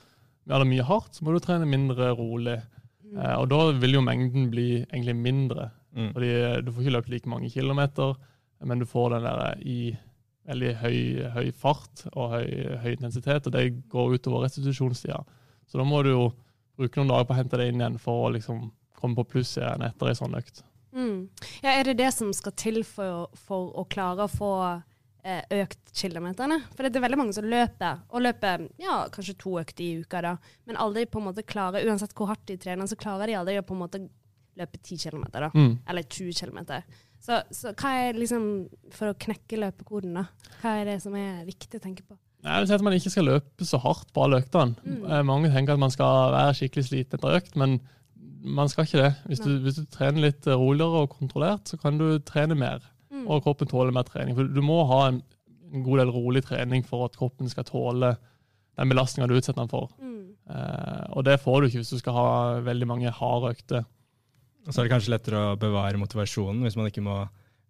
eller 0.46 0.68
mye 0.68 0.84
hardt, 0.86 1.16
så 1.16 1.24
må 1.24 1.32
du 1.34 1.40
trene 1.42 1.66
mindre 1.66 2.12
rolig. 2.18 2.58
Eh, 3.16 3.34
og 3.40 3.48
da 3.48 3.62
vil 3.80 3.96
jo 3.96 4.04
mengden 4.04 4.50
bli 4.52 4.68
egentlig 4.84 5.16
mindre. 5.16 5.70
Mm. 5.96 6.10
Fordi 6.12 6.32
eh, 6.40 6.58
du 6.62 6.72
får 6.72 6.84
ikke 6.84 6.96
løpt 6.98 7.12
like 7.12 7.30
mange 7.32 7.50
kilometer, 7.50 8.14
men 8.64 8.80
du 8.80 8.86
får 8.88 9.16
den 9.16 9.26
der 9.26 9.64
i 9.64 9.80
veldig 10.46 10.72
høy, 10.80 10.98
høy 11.34 11.50
fart 11.56 12.06
og 12.12 12.36
høy, 12.36 12.48
høy, 12.82 12.90
intensitet, 12.94 13.48
og 13.48 13.54
det 13.54 13.66
går 13.92 14.16
utover 14.16 14.44
restitusjonstida. 14.46 15.18
Så 15.66 15.80
da 15.80 15.86
må 15.86 16.02
du 16.06 16.12
jo 16.12 16.26
bruke 16.78 17.00
noen 17.00 17.10
dager 17.10 17.26
på 17.26 17.34
å 17.34 17.38
hente 17.40 17.58
det 17.58 17.70
inn 17.70 17.80
igjen 17.80 18.00
for 18.00 18.26
å 18.26 18.32
liksom 18.36 18.68
komme 18.96 19.18
på 19.18 19.26
pluss 19.34 19.56
igjen 19.58 19.84
etter 19.86 20.10
ei 20.10 20.18
sånn 20.18 20.36
økt. 20.38 20.62
Mm. 20.96 21.26
Ja, 21.64 21.72
er 21.72 21.88
det 21.88 21.98
det 21.98 22.12
som 22.14 22.30
skal 22.36 22.54
til 22.56 22.82
for, 22.88 23.32
for 23.36 23.72
å 23.76 23.84
klare 23.90 24.24
å 24.24 24.32
få 24.32 24.52
eh, 25.26 25.42
økt 25.58 25.92
kilometerne? 25.96 26.62
For 26.72 26.86
det 26.86 26.96
er 26.96 27.04
veldig 27.04 27.20
mange 27.20 27.36
som 27.36 27.48
løper, 27.48 28.04
og 28.08 28.24
løper 28.24 28.68
ja, 28.80 29.02
kanskje 29.12 29.36
to 29.42 29.56
økter 29.60 29.84
i 29.84 30.04
uka, 30.04 30.22
da, 30.24 30.36
men 30.68 30.80
aldri 30.80 31.04
på 31.10 31.20
en 31.20 31.28
måte 31.28 31.44
klarer, 31.44 31.84
uansett 31.88 32.14
hvor 32.16 32.30
hardt 32.30 32.46
de 32.48 32.58
trener, 32.60 32.88
så 32.88 33.00
klarer 33.00 33.28
de 33.28 33.36
aldri 33.40 33.58
å 33.60 33.66
på 33.66 33.76
en 33.76 33.82
måte 33.82 34.04
løpe 34.56 34.78
10 34.80 34.98
km, 35.02 35.24
da. 35.34 35.50
Mm. 35.54 35.72
Eller 35.88 36.06
20 36.06 36.36
km. 36.38 36.60
Så, 37.22 37.40
så, 37.50 37.72
hva 37.74 37.92
er 38.06 38.18
liksom, 38.18 38.46
for 38.94 39.10
å 39.10 39.18
knekke 39.18 39.58
løpekoden, 39.60 40.16
da? 40.18 40.26
Hva 40.60 40.78
er 40.80 40.88
det 40.92 41.00
som 41.04 41.16
er 41.18 41.42
viktig 41.48 41.80
å 41.80 41.82
tenke 41.82 42.06
på? 42.06 42.18
Jeg 42.46 42.62
vil 42.62 42.68
si 42.68 42.76
at 42.76 42.84
man 42.84 42.94
ikke 42.94 43.10
skal 43.10 43.26
løpe 43.26 43.66
så 43.66 43.80
hardt 43.82 44.12
på 44.14 44.22
alle 44.22 44.40
øktene. 44.44 44.76
Mm. 44.84 44.98
Eh, 45.08 45.22
Mange 45.26 45.50
tenker 45.50 45.74
at 45.74 45.82
man 45.82 45.94
skal 45.94 46.34
være 46.36 46.54
skikkelig 46.60 46.86
sliten 46.86 47.18
etter 47.18 47.38
økt, 47.40 47.56
men 47.58 47.80
man 48.46 48.70
skal 48.70 48.86
ikke 48.86 49.00
det. 49.00 49.12
Hvis 49.26 49.42
du, 49.42 49.50
hvis 49.64 49.80
du 49.80 49.88
trener 49.90 50.28
litt 50.28 50.46
roligere 50.46 51.02
og 51.02 51.16
kontrollert, 51.16 51.66
så 51.66 51.80
kan 51.80 51.98
du 51.98 52.20
trene 52.22 52.54
mer. 52.58 52.84
Mm. 53.10 53.24
Og 53.26 53.42
kroppen 53.42 53.70
tåler 53.70 53.94
mer 53.96 54.06
trening. 54.06 54.36
For 54.38 54.46
du 54.46 54.62
må 54.62 54.78
ha 54.86 55.00
en, 55.08 55.20
en 55.72 55.84
god 55.86 56.04
del 56.04 56.14
rolig 56.14 56.44
trening 56.46 56.86
for 56.86 57.08
at 57.08 57.18
kroppen 57.18 57.50
skal 57.50 57.66
tåle 57.66 58.14
den 58.76 58.92
belastninga 58.92 59.26
du 59.26 59.34
utsetter 59.38 59.64
den 59.64 59.72
for. 59.72 59.90
Mm. 59.98 60.36
Eh, 60.52 61.04
og 61.16 61.26
det 61.26 61.40
får 61.42 61.60
du 61.60 61.68
ikke 61.68 61.82
hvis 61.82 61.94
du 61.96 62.00
skal 62.02 62.16
ha 62.16 62.28
veldig 62.66 62.88
mange 62.92 63.12
harde 63.18 63.52
økter. 63.56 63.86
Og 64.66 64.74
så 64.74 64.80
er 64.82 64.86
det 64.88 64.94
kanskje 64.96 65.14
lettere 65.14 65.42
å 65.52 65.56
bevare 65.60 65.98
motivasjonen 66.00 66.64
hvis 66.66 66.76
man 66.78 66.90
ikke, 66.90 67.04
må, 67.06 67.20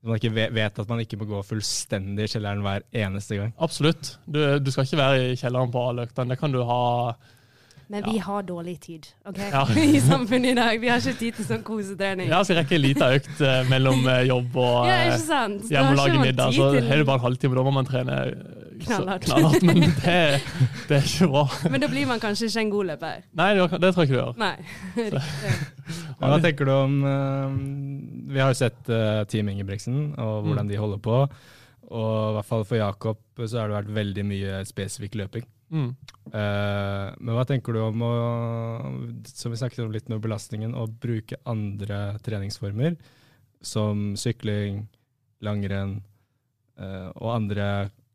hvis 0.01 0.11
man 0.11 0.21
ikke 0.21 0.49
vet 0.57 0.83
at 0.83 0.91
man 0.91 1.03
ikke 1.05 1.19
må 1.21 1.29
gå 1.29 1.43
fullstendig 1.45 2.25
i 2.27 2.33
kjelleren 2.33 2.65
hver 2.65 2.87
eneste 3.05 3.41
gang. 3.41 3.55
Absolutt. 3.63 4.15
Du, 4.25 4.41
du 4.59 4.71
skal 4.73 4.89
ikke 4.89 5.01
være 5.03 5.25
i 5.33 5.41
kjelleren 5.41 5.73
på 5.75 5.89
alle 5.91 6.07
øktene. 6.09 6.33
Det 6.33 6.41
kan 6.41 6.55
du 6.57 6.63
ha 6.69 6.83
Men 7.93 8.03
vi 8.09 8.17
har 8.19 8.43
dårlig 8.43 8.79
tid 8.83 9.05
okay? 9.29 9.51
Ja. 9.53 9.63
i 9.99 10.01
samfunnet 10.01 10.55
i 10.55 10.57
dag. 10.59 10.81
Vi 10.81 10.89
har 10.91 11.05
ikke 11.05 11.21
tid 11.21 11.37
til 11.39 11.49
sånn 11.53 11.65
kosetrening. 11.67 12.33
Ja, 12.33 12.41
så 12.43 12.55
jeg 12.55 12.65
rekker 12.65 12.81
en 12.81 12.85
liten 12.89 13.19
økt 13.21 13.45
eh, 13.45 13.61
mellom 13.71 14.09
eh, 14.09 14.25
jobb 14.33 14.57
og 14.57 14.87
Ja, 14.91 14.97
eh, 14.97 15.13
ikke 15.13 15.25
sant? 15.29 15.67
Da 15.69 15.77
hjem 15.77 15.93
og 15.93 16.01
lage 16.01 16.23
middag, 16.25 16.57
så 16.57 16.73
har 16.81 17.03
du 17.03 17.09
bare 17.13 17.21
en 17.21 17.27
halvtime. 17.29 17.61
Da 17.61 17.67
må 17.69 17.77
man 17.77 17.89
trene 17.93 18.21
eh, 18.25 18.63
Knallhardt. 18.87 19.25
knallhardt. 19.25 19.63
Men 19.65 19.85
det, 20.05 20.19
det 20.89 20.97
er 20.99 21.07
ikke 21.13 21.29
bra. 21.33 21.45
Men 21.73 21.85
da 21.85 21.89
blir 21.93 22.09
man 22.09 22.21
kanskje 22.21 22.51
ikke 22.51 22.65
en 22.65 22.73
god 22.75 22.91
løper. 22.95 23.27
Nei, 23.41 23.51
det, 23.57 23.69
det 23.85 23.93
tror 23.93 24.05
jeg 24.05 24.11
ikke 24.11 24.17
du 24.17 24.23
gjør. 24.23 24.39
Nei. 24.41 25.75
Hva 26.21 26.39
tenker 26.43 26.69
du 26.69 26.73
om 26.75 26.97
eh, 27.07 27.59
Vi 28.33 28.41
har 28.43 28.51
jo 28.51 28.59
sett 28.59 28.89
uh, 28.91 29.23
Team 29.31 29.53
Ingebrigtsen 29.53 30.17
og 30.19 30.49
hvordan 30.49 30.71
de 30.71 30.81
holder 30.81 31.03
på. 31.03 31.21
Og 31.87 32.15
i 32.31 32.35
hvert 32.37 32.49
fall 32.49 32.65
for 32.67 32.81
Jakob 32.81 33.21
så 33.45 33.61
har 33.61 33.71
det 33.71 33.79
vært 33.79 33.95
veldig 34.01 34.25
mye 34.27 34.63
spesifikk 34.67 35.21
løping. 35.21 35.47
Mm. 35.71 35.91
Eh, 36.31 37.07
men 37.19 37.35
hva 37.35 37.45
tenker 37.49 37.75
du 37.75 37.81
om 37.83 38.03
å, 38.07 38.15
som 39.31 39.53
vi 39.53 39.61
snakket 39.61 39.85
om 39.85 39.95
litt 39.95 40.11
med 40.13 40.23
belastningen, 40.25 40.75
å 40.79 40.87
bruke 40.87 41.39
andre 41.49 42.19
treningsformer, 42.27 42.97
som 43.67 44.13
sykling, 44.19 44.85
langrenn 45.45 45.99
eh, 46.79 47.09
og 47.15 47.33
andre 47.35 47.69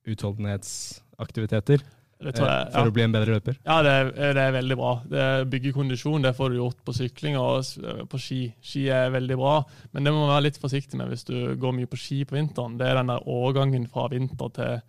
utholdenhetsaktiviteter, 0.09 1.83
Det 2.21 2.35
tror 2.37 2.45
jeg, 2.47 2.65
ja. 2.67 2.71
for 2.75 2.89
å 2.91 2.93
bli 2.93 3.03
en 3.03 3.13
bedre 3.15 3.33
løper? 3.39 3.55
Ja, 3.65 3.79
det 3.85 3.91
er, 3.97 4.09
det 4.37 4.41
er 4.43 4.51
veldig 4.53 4.75
bra. 4.77 4.91
Det 5.09 5.25
bygger 5.49 5.73
kondisjon, 5.73 6.21
det 6.21 6.35
får 6.37 6.51
du 6.53 6.57
gjort 6.59 6.81
på 6.85 6.93
sykling 6.93 7.37
og 7.41 8.07
på 8.11 8.19
ski. 8.21 8.39
Ski 8.61 8.83
er 8.93 9.09
veldig 9.15 9.37
bra, 9.39 9.55
men 9.95 10.05
det 10.05 10.13
må 10.13 10.19
man 10.25 10.33
være 10.35 10.45
litt 10.49 10.59
forsiktig 10.61 10.99
med 10.99 11.09
hvis 11.09 11.25
du 11.25 11.35
går 11.61 11.73
mye 11.79 11.89
på 11.89 11.97
ski 11.97 12.19
på 12.29 12.37
vinteren. 12.37 12.75
Det 12.77 12.85
er 12.91 12.99
den 12.99 13.09
der 13.09 13.25
overgangen 13.25 13.87
fra 13.89 14.05
vinter 14.13 14.51
til, 14.57 14.81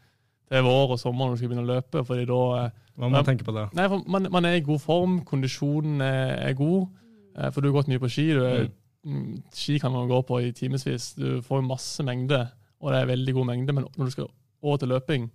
til 0.52 0.66
vår 0.68 0.92
og 0.96 1.00
sommer 1.00 1.30
når 1.30 1.36
du 1.38 1.40
skal 1.42 1.52
begynne 1.54 1.64
å 1.64 1.72
løpe. 1.72 2.04
fordi 2.10 2.26
da... 2.28 2.40
eh, 2.66 2.80
Hva 2.98 3.08
må 3.08 3.14
man 3.16 3.28
tenke 3.30 3.46
på 3.48 3.54
da? 3.56 3.66
Nei, 3.80 3.86
man, 4.04 4.28
man 4.36 4.48
er 4.50 4.58
i 4.58 4.64
god 4.66 4.82
form, 4.84 5.20
kondisjonen 5.28 6.00
er, 6.04 6.34
er 6.50 6.58
god, 6.58 6.90
eh, 7.38 7.48
for 7.48 7.60
du 7.64 7.70
har 7.70 7.78
gått 7.80 7.88
mye 7.94 8.02
på 8.04 8.10
ski. 8.12 8.26
Du, 8.36 8.42
er- 8.44 8.68
mm, 9.08 9.30
ski 9.56 9.78
kan 9.80 9.94
man 9.96 10.10
gå 10.12 10.20
på 10.28 10.42
i 10.44 10.52
timevis. 10.52 11.14
Du 11.16 11.40
får 11.46 11.64
masse 11.64 12.04
mengde, 12.04 12.42
og 12.82 12.92
det 12.92 13.00
er 13.00 13.08
veldig 13.14 13.34
god 13.40 13.48
mengde, 13.54 13.72
men 13.80 13.88
når 13.96 14.04
du 14.10 14.14
skal 14.18 14.28
over 14.62 14.76
til 14.84 14.92
løping, 14.92 15.30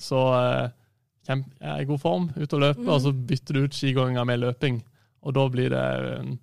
så 0.00 0.24
eh, 1.30 1.44
er 1.60 1.82
i 1.82 1.88
god 1.88 2.00
form, 2.02 2.30
ut 2.36 2.56
og 2.56 2.60
løpe, 2.60 2.86
og 2.88 3.00
så 3.04 3.12
bytter 3.12 3.56
du 3.56 3.64
ut 3.64 3.76
skigåinga 3.76 4.24
med 4.28 4.42
løping. 4.42 4.82
Og 5.24 5.36
da 5.36 5.46
blir 5.52 5.72
det 5.74 5.84
eh, 5.84 6.34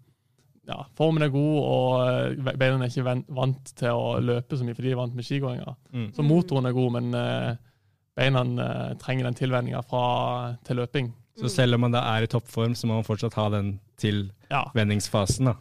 Ja, 0.71 0.85
formen 0.95 1.25
er 1.25 1.31
god, 1.33 1.55
og 1.57 1.95
eh, 2.05 2.53
beina 2.55 2.85
er 2.85 2.91
ikke 2.91 3.15
vant 3.33 3.73
til 3.75 3.97
å 3.97 4.19
løpe 4.21 4.57
så 4.57 4.63
mye, 4.63 4.77
for 4.77 4.85
de 4.85 4.93
er 4.93 4.99
vant 4.99 5.15
med 5.17 5.25
skigåinga. 5.25 5.73
Mm. 5.91 6.11
Så 6.15 6.23
motoren 6.23 6.69
er 6.69 6.77
god, 6.77 6.91
men 6.99 7.17
eh, 7.17 7.49
beina 8.15 8.43
trenger 9.01 9.27
den 9.27 9.39
tilvenninga 9.39 9.81
til 10.67 10.79
løping. 10.79 11.11
Så 11.41 11.49
selv 11.49 11.75
om 11.75 11.85
man 11.85 11.95
da 11.95 12.03
er 12.13 12.25
i 12.25 12.29
toppform, 12.29 12.75
så 12.75 12.87
må 12.87 12.99
man 12.99 13.07
fortsatt 13.07 13.37
ha 13.39 13.47
den 13.55 13.79
tilvenningsfasen. 14.01 15.49
da. 15.49 15.55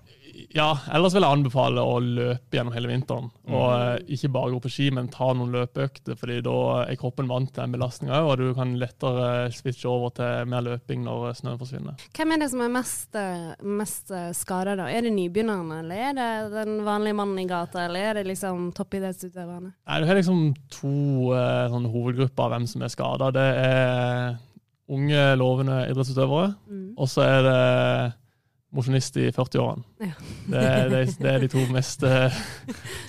Ja, 0.54 0.68
ellers 0.94 1.14
vil 1.14 1.24
jeg 1.24 1.36
anbefale 1.36 1.82
å 1.84 1.98
løpe 2.02 2.56
gjennom 2.56 2.74
hele 2.74 2.90
vinteren. 2.90 3.28
Mm. 3.44 3.54
Og 3.54 3.66
mm. 3.70 4.10
ikke 4.16 4.30
bare 4.34 4.52
gå 4.54 4.60
på 4.64 4.72
ski, 4.72 4.88
men 4.96 5.10
ta 5.12 5.30
noen 5.36 5.54
løpeøkter, 5.54 6.18
fordi 6.18 6.40
da 6.46 6.56
er 6.84 6.98
kroppen 7.00 7.30
vant 7.30 7.52
til 7.52 7.64
den 7.64 7.76
belastninga 7.76 8.20
òg, 8.20 8.30
og 8.32 8.40
du 8.40 8.54
kan 8.58 8.74
lettere 8.80 9.28
switche 9.54 9.88
over 9.90 10.14
til 10.16 10.50
mer 10.50 10.64
løping 10.66 11.04
når 11.06 11.38
snøen 11.40 11.60
forsvinner. 11.60 12.04
Hvem 12.16 12.34
er 12.34 12.42
det 12.44 12.50
som 12.52 12.64
er 12.64 12.74
mest, 12.74 13.08
eh, 13.18 13.48
mest 13.80 14.14
eh, 14.14 14.30
skada, 14.36 14.76
da? 14.80 14.90
Er 14.90 15.06
det 15.06 15.14
nybegynnerne, 15.16 15.80
eller 15.84 16.04
er 16.10 16.18
det 16.18 16.30
den 16.54 16.84
vanlige 16.86 17.18
mannen 17.20 17.42
i 17.42 17.48
gata, 17.50 17.84
eller 17.86 18.10
er 18.10 18.20
det 18.20 18.28
liksom 18.30 18.70
toppidrettsutøverne? 18.76 19.74
Nei, 19.74 20.00
Du 20.00 20.06
har 20.08 20.20
liksom 20.20 20.44
to 20.72 21.34
eh, 21.36 21.66
sånne 21.72 21.90
hovedgrupper 21.92 22.46
av 22.46 22.54
hvem 22.56 22.70
som 22.70 22.86
er 22.86 22.92
skada. 22.92 23.30
Det 23.34 23.50
er 23.64 24.38
unge, 24.90 25.36
lovende 25.38 25.84
idrettsutøvere, 25.90 26.54
Mm. 26.66 26.94
og 26.98 27.06
så 27.08 27.22
er 27.22 27.42
det 27.46 28.12
mosjonist 28.70 29.16
i 29.18 29.30
40-årene. 29.34 29.82
Ja. 29.98 30.12
Det, 30.46 30.60
det, 30.92 31.00
det 31.18 31.30
er 31.32 31.42
de 31.42 31.48
to 31.50 31.62
mest 31.74 32.04
uh, 32.06 32.36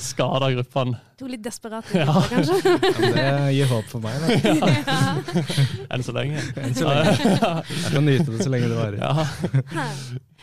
skada 0.02 0.50
gruppene. 0.56 0.98
To 1.22 1.30
litt 1.30 1.44
desperate 1.46 2.02
Ja. 2.02 2.16
kanskje? 2.32 2.58
Ja, 2.66 3.36
det 3.46 3.54
gir 3.54 3.70
håp 3.70 3.86
for 3.92 4.02
meg. 4.02 4.18
da. 4.26 5.06
Enn 5.94 6.06
så 6.06 6.16
lenge. 6.18 6.42
Enn 6.64 6.74
så 6.78 6.90
lenge. 6.90 7.14
Jeg 7.22 7.94
kan 7.94 8.08
nyte 8.10 8.28
det 8.32 8.42
så 8.42 8.50
lenge 8.54 8.72
det 8.72 8.80
varer. 8.80 9.00
Ja. 9.02 9.86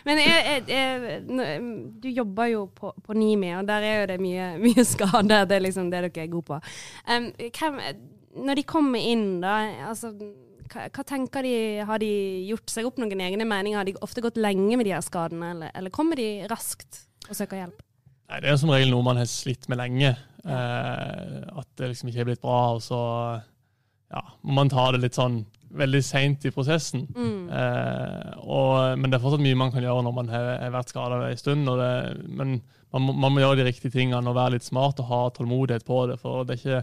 Men 0.06 0.20
jeg, 0.22 0.44
jeg, 0.70 1.24
jeg, 1.26 1.62
du 2.00 2.08
jobber 2.14 2.52
jo 2.52 2.66
på, 2.78 2.92
på 3.04 3.16
Nimi, 3.18 3.50
og 3.58 3.66
der 3.68 3.84
er 3.84 3.96
jo 4.02 4.06
det 4.12 4.20
mye, 4.22 4.52
mye 4.62 4.84
skade. 4.86 5.42
Det 5.50 5.58
er 5.58 5.64
liksom 5.66 5.90
det 5.90 6.04
dere 6.06 6.24
er 6.28 6.30
gode 6.32 6.46
på. 6.52 6.60
Um, 7.10 7.32
hvem, 7.58 7.80
når 8.46 8.60
de 8.60 8.68
kommer 8.70 9.02
inn, 9.02 9.26
da, 9.42 9.56
altså, 9.90 10.14
hva, 10.72 10.86
hva 10.94 11.04
tenker 11.06 11.46
de? 11.46 11.56
Har 11.88 12.00
de 12.02 12.12
gjort 12.48 12.72
seg 12.72 12.88
opp 12.88 13.00
noen 13.00 13.24
egne 13.24 13.46
meninger? 13.48 13.78
Har 13.80 13.88
de 13.88 13.96
ofte 14.04 14.24
gått 14.24 14.40
lenge 14.40 14.78
med 14.78 14.88
de 14.88 14.94
her 14.96 15.04
skadene, 15.04 15.52
eller, 15.56 15.74
eller 15.78 15.94
kommer 15.94 16.18
de 16.20 16.46
raskt 16.50 17.04
og 17.28 17.36
søker 17.36 17.62
hjelp? 17.62 17.84
Nei, 18.28 18.40
det 18.44 18.50
er 18.52 18.58
som 18.60 18.72
regel 18.72 18.92
noe 18.92 19.06
man 19.06 19.20
har 19.20 19.28
slitt 19.30 19.68
med 19.72 19.80
lenge. 19.80 20.14
Eh, 20.44 21.36
at 21.48 21.68
det 21.80 21.92
liksom 21.92 22.10
ikke 22.10 22.24
er 22.24 22.28
blitt 22.30 22.44
bra, 22.44 22.60
og 22.76 22.82
så 22.84 23.00
ja, 24.12 24.24
må 24.42 24.60
man 24.60 24.72
ta 24.72 24.90
det 24.94 25.02
litt 25.02 25.18
sånn 25.18 25.42
veldig 25.78 26.00
seint 26.04 26.44
i 26.48 26.52
prosessen. 26.52 27.04
Mm. 27.12 27.48
Eh, 27.52 28.36
og, 28.44 28.98
men 29.00 29.08
det 29.08 29.18
er 29.18 29.24
fortsatt 29.24 29.44
mye 29.44 29.58
man 29.58 29.72
kan 29.74 29.84
gjøre 29.84 30.04
når 30.06 30.16
man 30.16 30.32
har, 30.32 30.50
har 30.62 30.74
vært 30.76 30.92
skada 30.92 31.20
en 31.26 31.40
stund. 31.40 31.68
Det, 31.80 31.90
men 32.28 32.60
man 32.94 33.04
må, 33.04 33.16
man 33.26 33.34
må 33.34 33.42
gjøre 33.42 33.60
de 33.60 33.68
riktige 33.68 33.92
tingene 33.92 34.30
og 34.30 34.38
være 34.38 34.56
litt 34.56 34.68
smart 34.68 35.00
og 35.02 35.10
ha 35.10 35.20
tålmodighet 35.36 35.84
på 35.88 36.06
det. 36.10 36.18
For 36.22 36.48
det 36.48 36.56
er 36.56 36.62
ikke 36.62 36.82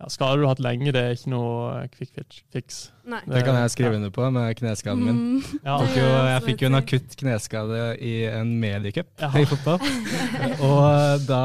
ja, 0.00 0.08
Skader 0.10 0.40
du 0.40 0.44
har 0.46 0.54
hatt 0.56 0.62
lenge, 0.64 0.90
det 0.92 1.00
er 1.00 1.12
ikke 1.14 1.30
noe 1.32 1.84
quick 1.94 2.10
fix-. 2.52 2.80
Nei. 3.06 3.20
Det 3.30 3.44
kan 3.46 3.58
jeg 3.60 3.70
skrive 3.74 3.98
under 4.00 4.10
på 4.14 4.26
med 4.34 4.56
kneskaden 4.58 5.04
min. 5.06 5.20
Mm. 5.38 5.60
Ja. 5.64 5.76
Fikk 5.84 5.98
jo, 6.00 6.08
jeg 6.28 6.42
fikk 6.48 6.64
jo 6.64 6.70
en 6.70 6.78
akutt 6.80 7.16
kneskade 7.20 7.82
i 8.02 8.14
en 8.32 8.50
mediecup 8.62 9.10
Ja. 9.22 9.30
i 9.38 9.46
fotball. 9.48 9.78
Og 10.70 11.24
da 11.28 11.44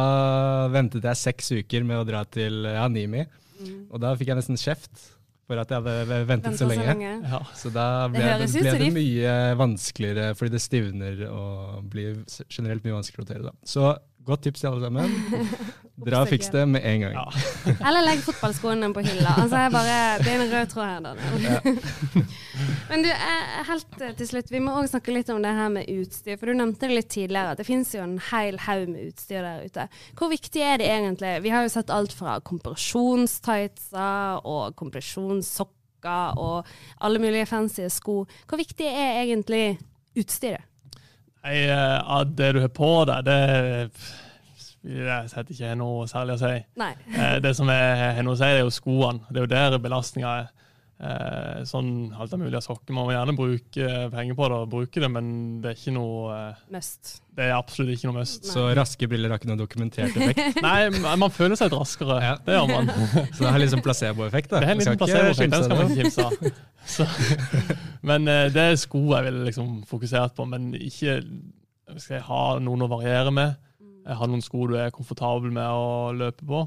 ventet 0.74 1.06
jeg 1.12 1.22
seks 1.22 1.52
uker 1.62 1.86
med 1.88 2.02
å 2.02 2.08
dra 2.10 2.26
til 2.26 2.64
ja, 2.70 2.88
Nimi, 2.92 3.26
Mm. 3.60 3.90
og 3.92 4.00
da 4.00 4.14
fikk 4.16 4.30
jeg 4.32 4.38
nesten 4.40 4.56
kjeft 4.56 5.02
for 5.50 5.60
at 5.60 5.68
jeg 5.68 5.82
hadde 5.82 5.94
ventet 6.08 6.28
Ventet 6.30 6.60
så 6.62 6.68
lenge. 6.70 7.10
Ja. 7.28 7.40
Så 7.58 7.72
da 7.76 8.08
ble, 8.08 8.22
det, 8.24 8.46
ble 8.54 8.72
det 8.80 8.90
mye 8.96 9.34
vanskeligere, 9.60 10.30
fordi 10.40 10.54
det 10.54 10.62
stivner 10.64 11.24
og 11.28 11.82
blir 11.92 12.22
generelt 12.48 12.86
mye 12.86 12.96
vanskeligere 13.02 13.26
å 13.26 13.28
rotere. 13.28 13.50
Da. 13.50 13.68
Så 13.68 13.90
godt 14.30 14.42
tips 14.48 14.64
til 14.64 14.70
alle 14.70 14.88
sammen. 14.88 15.08
Dra 16.00 16.22
og 16.24 16.30
fiks 16.32 16.48
det 16.54 16.62
med 16.70 16.86
en 16.88 17.02
gang. 17.04 17.14
Ja. 17.18 17.26
Eller 17.90 18.06
legg 18.06 18.22
fotballskoene 18.24 18.88
på 18.96 19.02
hylla. 19.04 19.34
Altså, 19.42 19.56
jeg 19.66 19.72
bare, 19.74 19.96
det 20.24 20.32
er 20.32 20.44
en 20.44 20.52
rød 20.54 20.68
tråd 20.72 20.88
her, 20.88 21.00
Daniel. 21.04 21.26
Men 22.90 22.98
du, 23.04 23.10
eh, 23.12 23.58
helt 23.68 23.92
eh, 24.06 24.14
til 24.20 24.28
slutt, 24.30 24.52
vi 24.54 24.62
må 24.64 24.70
òg 24.80 24.88
snakke 24.92 25.16
litt 25.16 25.32
om 25.34 25.42
det 25.44 25.52
her 25.58 25.70
med 25.74 25.90
utstyr. 25.92 26.38
For 26.40 26.46
du 26.50 26.54
nevnte 26.60 26.88
det 26.88 26.96
litt 27.02 27.12
tidligere, 27.12 27.52
at 27.54 27.60
det 27.60 27.68
finnes 27.68 27.92
jo 27.96 28.02
en 28.06 28.16
hel 28.30 28.56
haug 28.68 28.86
med 28.94 29.02
utstyr 29.10 29.42
der 29.44 29.58
ute. 29.68 29.84
Hvor 30.20 30.30
viktig 30.32 30.62
er 30.64 30.76
det 30.82 30.88
egentlig? 30.94 31.34
Vi 31.44 31.52
har 31.54 31.62
jo 31.66 31.76
sett 31.76 31.92
alt 31.94 32.14
fra 32.16 32.32
kompresjonstightser 32.48 34.40
og 34.48 34.64
kompresjonssokker 34.80 36.40
og 36.40 36.58
alle 37.04 37.20
mulige 37.20 37.50
fancy 37.50 37.84
sko. 37.92 38.22
Hvor 38.48 38.58
viktig 38.62 38.88
er 38.88 39.24
egentlig 39.26 39.66
utstyret? 40.16 40.64
Nei, 41.44 41.60
eh, 41.72 42.24
det 42.36 42.54
du 42.56 42.60
har 42.64 42.74
på 42.76 42.94
deg, 43.08 43.30
det 43.30 43.40
jeg 44.84 45.28
setter 45.28 45.52
ikke 45.54 45.74
noe 45.76 46.08
særlig 46.08 46.38
å 46.38 46.40
si. 46.40 46.54
Nei. 46.80 46.94
Eh, 47.12 47.36
det 47.44 47.52
som 47.58 47.70
jeg 47.72 48.14
har 48.16 48.24
noe 48.24 48.38
å 48.38 48.40
si, 48.40 48.48
det 48.48 48.62
er 48.62 48.64
jo 48.64 48.74
skoene. 48.74 49.28
Det 49.28 49.42
er 49.42 49.46
jo 49.46 49.52
der 49.52 49.82
belastninga 49.84 50.36
er. 50.44 50.50
Eh, 51.00 51.62
sånn 51.64 52.10
alt 52.20 52.34
er 52.36 52.42
mulig 52.42 52.58
av 52.60 52.64
sokker. 52.66 52.92
Man 52.92 53.06
må 53.08 53.14
gjerne 53.14 53.32
bruke 53.38 53.86
penger 54.12 54.36
på 54.36 54.48
det 54.52 54.56
og 54.58 54.72
bruke 54.74 55.00
det, 55.00 55.08
men 55.14 55.30
det 55.64 55.70
er 55.72 55.78
ikke 55.78 55.94
noe 55.96 56.34
eh, 56.36 56.58
Must. 56.76 57.12
Det 57.40 57.46
er 57.46 57.54
absolutt 57.56 57.94
ikke 57.94 58.10
noe 58.10 58.18
must. 58.18 58.50
Så 58.52 58.66
raske 58.76 59.08
briller 59.08 59.32
har 59.32 59.40
ikke 59.40 59.48
noe 59.48 59.62
dokumentert 59.62 60.12
effekt. 60.20 60.60
Nei, 60.66 60.90
man 61.22 61.32
føler 61.32 61.56
seg 61.56 61.70
litt 61.70 61.78
raskere. 61.80 62.18
Ja. 62.26 62.34
Det 62.44 62.58
gjør 62.58 62.68
man. 62.74 62.92
Så 63.38 63.46
det 63.46 63.54
har 63.56 63.62
liksom 63.64 63.84
placeboeffekt. 63.86 64.52
Det 64.52 64.60
er 64.60 64.74
en 64.74 64.82
liten 64.82 65.00
placeboeffekt, 65.00 65.54
den 65.56 65.64
skal 65.70 65.80
man 65.80 65.94
ikke 65.94 66.04
kimse 66.04 66.26
av. 66.28 66.34
Så- 66.98 67.78
Men 68.12 68.28
eh, 68.28 68.50
det 68.52 68.66
er 68.74 68.76
sko 68.82 69.06
jeg 69.14 69.28
ville 69.30 69.46
liksom 69.48 69.72
fokusert 69.88 70.36
på, 70.36 70.48
men 70.52 70.74
ikke 70.76 71.16
skal 71.96 72.18
jeg 72.18 72.26
ha 72.28 72.42
noen 72.60 72.84
å 72.84 72.90
variere 72.92 73.32
med. 73.34 73.56
Jeg 74.04 74.20
har 74.20 74.30
noen 74.32 74.44
sko 74.44 74.68
du 74.68 74.76
er 74.82 74.92
komfortabel 74.92 75.54
med 75.56 75.64
å 75.80 76.12
løpe 76.18 76.44
på. 76.50 76.66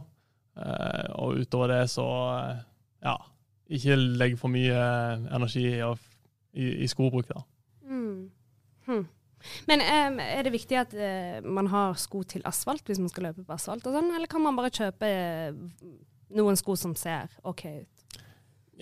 Eh, 0.56 1.04
og 1.20 1.36
utover 1.44 1.74
det 1.76 1.82
så 1.92 2.08
eh, 2.38 2.64
ja, 3.10 3.18
ikke 3.78 3.96
legge 4.20 4.38
for 4.40 4.52
mye 4.52 4.78
energi 5.34 5.64
i, 5.78 5.80
i, 6.54 6.68
i 6.84 6.88
skobruk. 6.90 7.28
da. 7.32 7.42
Mm. 7.88 8.30
Hm. 8.86 9.04
Men 9.66 9.82
um, 9.82 10.20
er 10.22 10.44
det 10.46 10.52
viktig 10.54 10.76
at 10.78 10.92
uh, 10.94 11.40
man 11.50 11.66
har 11.72 11.96
sko 11.98 12.22
til 12.30 12.44
asfalt 12.46 12.86
hvis 12.86 13.00
man 13.02 13.10
skal 13.10 13.28
løpe 13.30 13.42
på 13.46 13.56
asfalt, 13.56 13.86
og 13.90 13.96
sånn, 13.96 14.12
eller 14.14 14.30
kan 14.30 14.42
man 14.44 14.54
bare 14.58 14.70
kjøpe 14.70 15.08
eh, 15.08 15.56
noen 16.38 16.58
sko 16.60 16.76
som 16.78 16.94
ser 16.98 17.32
OK 17.42 17.64
ut? 17.66 18.04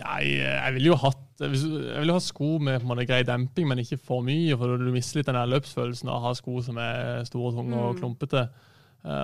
Jeg, 0.00 0.26
jeg 0.36 0.74
ville 0.76 0.92
jo 0.92 0.98
hatt 1.00 1.26
jeg 1.40 1.50
ville 1.56 2.12
ha 2.14 2.20
sko 2.20 2.58
med 2.60 2.84
måte, 2.84 3.06
grei 3.08 3.22
demping, 3.24 3.66
men 3.68 3.80
ikke 3.80 3.96
for 3.96 4.20
mye. 4.24 4.52
For 4.60 4.76
du 4.76 4.90
mister 4.92 5.18
litt 5.20 5.28
den 5.30 5.38
der 5.38 5.48
løpsfølelsen 5.48 6.10
av 6.12 6.18
å 6.18 6.24
ha 6.26 6.32
sko 6.36 6.60
som 6.64 6.76
er 6.80 7.22
store, 7.28 7.54
tunge 7.56 7.78
og 7.80 7.94
Mm. 7.94 8.00
klumpete. 8.02 8.42
Eh, 8.44 8.69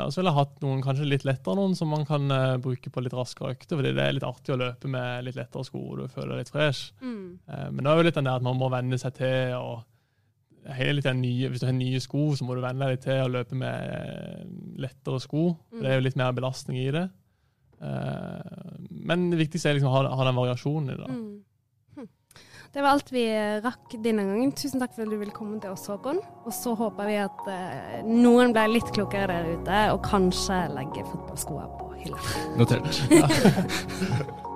og 0.06 0.12
så 0.12 0.20
ville 0.20 0.32
jeg 0.32 0.38
hatt 0.38 0.62
noen 0.64 0.84
kanskje 0.84 1.08
litt 1.08 1.26
lettere 1.28 1.58
noen 1.58 1.74
som 1.76 1.90
man 1.92 2.06
kan 2.08 2.30
eh, 2.32 2.54
bruke 2.64 2.92
på 2.92 3.02
litt 3.04 3.16
raskere 3.16 3.52
økter. 3.56 3.76
fordi 3.76 3.92
det 3.96 4.04
er 4.06 4.16
litt 4.16 4.24
artig 4.24 4.54
å 4.54 4.60
løpe 4.60 4.88
med 4.88 5.26
litt 5.26 5.36
lettere 5.36 5.66
sko 5.68 5.82
og 5.82 5.98
du 6.00 6.06
føler 6.08 6.32
deg 6.32 6.44
litt 6.44 6.54
fresh. 6.54 6.94
Mm. 7.02 7.36
Eh, 7.44 7.68
men 7.72 7.82
det 7.82 7.92
er 7.92 8.00
jo 8.00 8.06
litt 8.08 8.18
den 8.20 8.30
der 8.30 8.40
at 8.40 8.46
man 8.46 8.58
må 8.60 8.70
venne 8.72 8.98
seg 9.00 9.18
til 9.18 9.52
og 9.58 9.84
hele 10.76 10.96
litt 10.98 11.06
den 11.06 11.20
nye, 11.22 11.50
Hvis 11.50 11.62
du 11.62 11.68
har 11.68 11.76
nye 11.76 12.00
sko, 12.02 12.24
så 12.34 12.46
må 12.46 12.56
du 12.56 12.64
venne 12.64 12.88
deg 12.90 13.04
til 13.04 13.22
å 13.22 13.30
løpe 13.30 13.58
med 13.58 13.92
eh, 13.94 14.46
lettere 14.82 15.20
sko. 15.22 15.44
for 15.70 15.84
Det 15.84 15.92
er 15.92 16.00
jo 16.00 16.06
litt 16.08 16.18
mer 16.18 16.34
belastning 16.36 16.80
i 16.80 16.90
det. 16.94 17.04
Eh, 17.84 18.80
men 18.90 19.28
det 19.30 19.42
viktigste 19.44 19.70
er 19.70 19.78
liksom 19.78 19.92
å 19.92 19.96
ha, 19.98 20.16
ha 20.16 20.26
den 20.26 20.40
variasjonen 20.40 20.94
i 20.94 20.98
det. 21.02 21.10
Mm. 21.12 21.36
Det 22.76 22.82
var 22.84 22.92
alt 22.92 23.08
vi 23.08 23.22
rakk 23.64 23.94
denne 24.04 24.20
gangen. 24.28 24.50
Tusen 24.52 24.82
takk 24.82 24.90
for 24.92 25.06
at 25.06 25.08
du 25.08 25.16
ville 25.16 25.32
komme 25.32 25.56
til 25.62 25.72
oss, 25.72 25.86
Håkon. 25.88 26.18
Og 26.44 26.52
så 26.52 26.74
håper 26.76 27.08
vi 27.08 27.14
at 27.22 27.46
eh, 27.48 28.02
noen 28.04 28.52
ble 28.52 28.66
litt 28.74 28.90
klokere 28.92 29.30
der 29.32 29.48
ute, 29.56 29.78
og 29.94 30.02
kanskje 30.04 30.58
legger 30.74 31.08
fotballskoene 31.08 31.70
på 31.78 31.88
hylla. 32.02 32.26
Notert. 32.60 33.00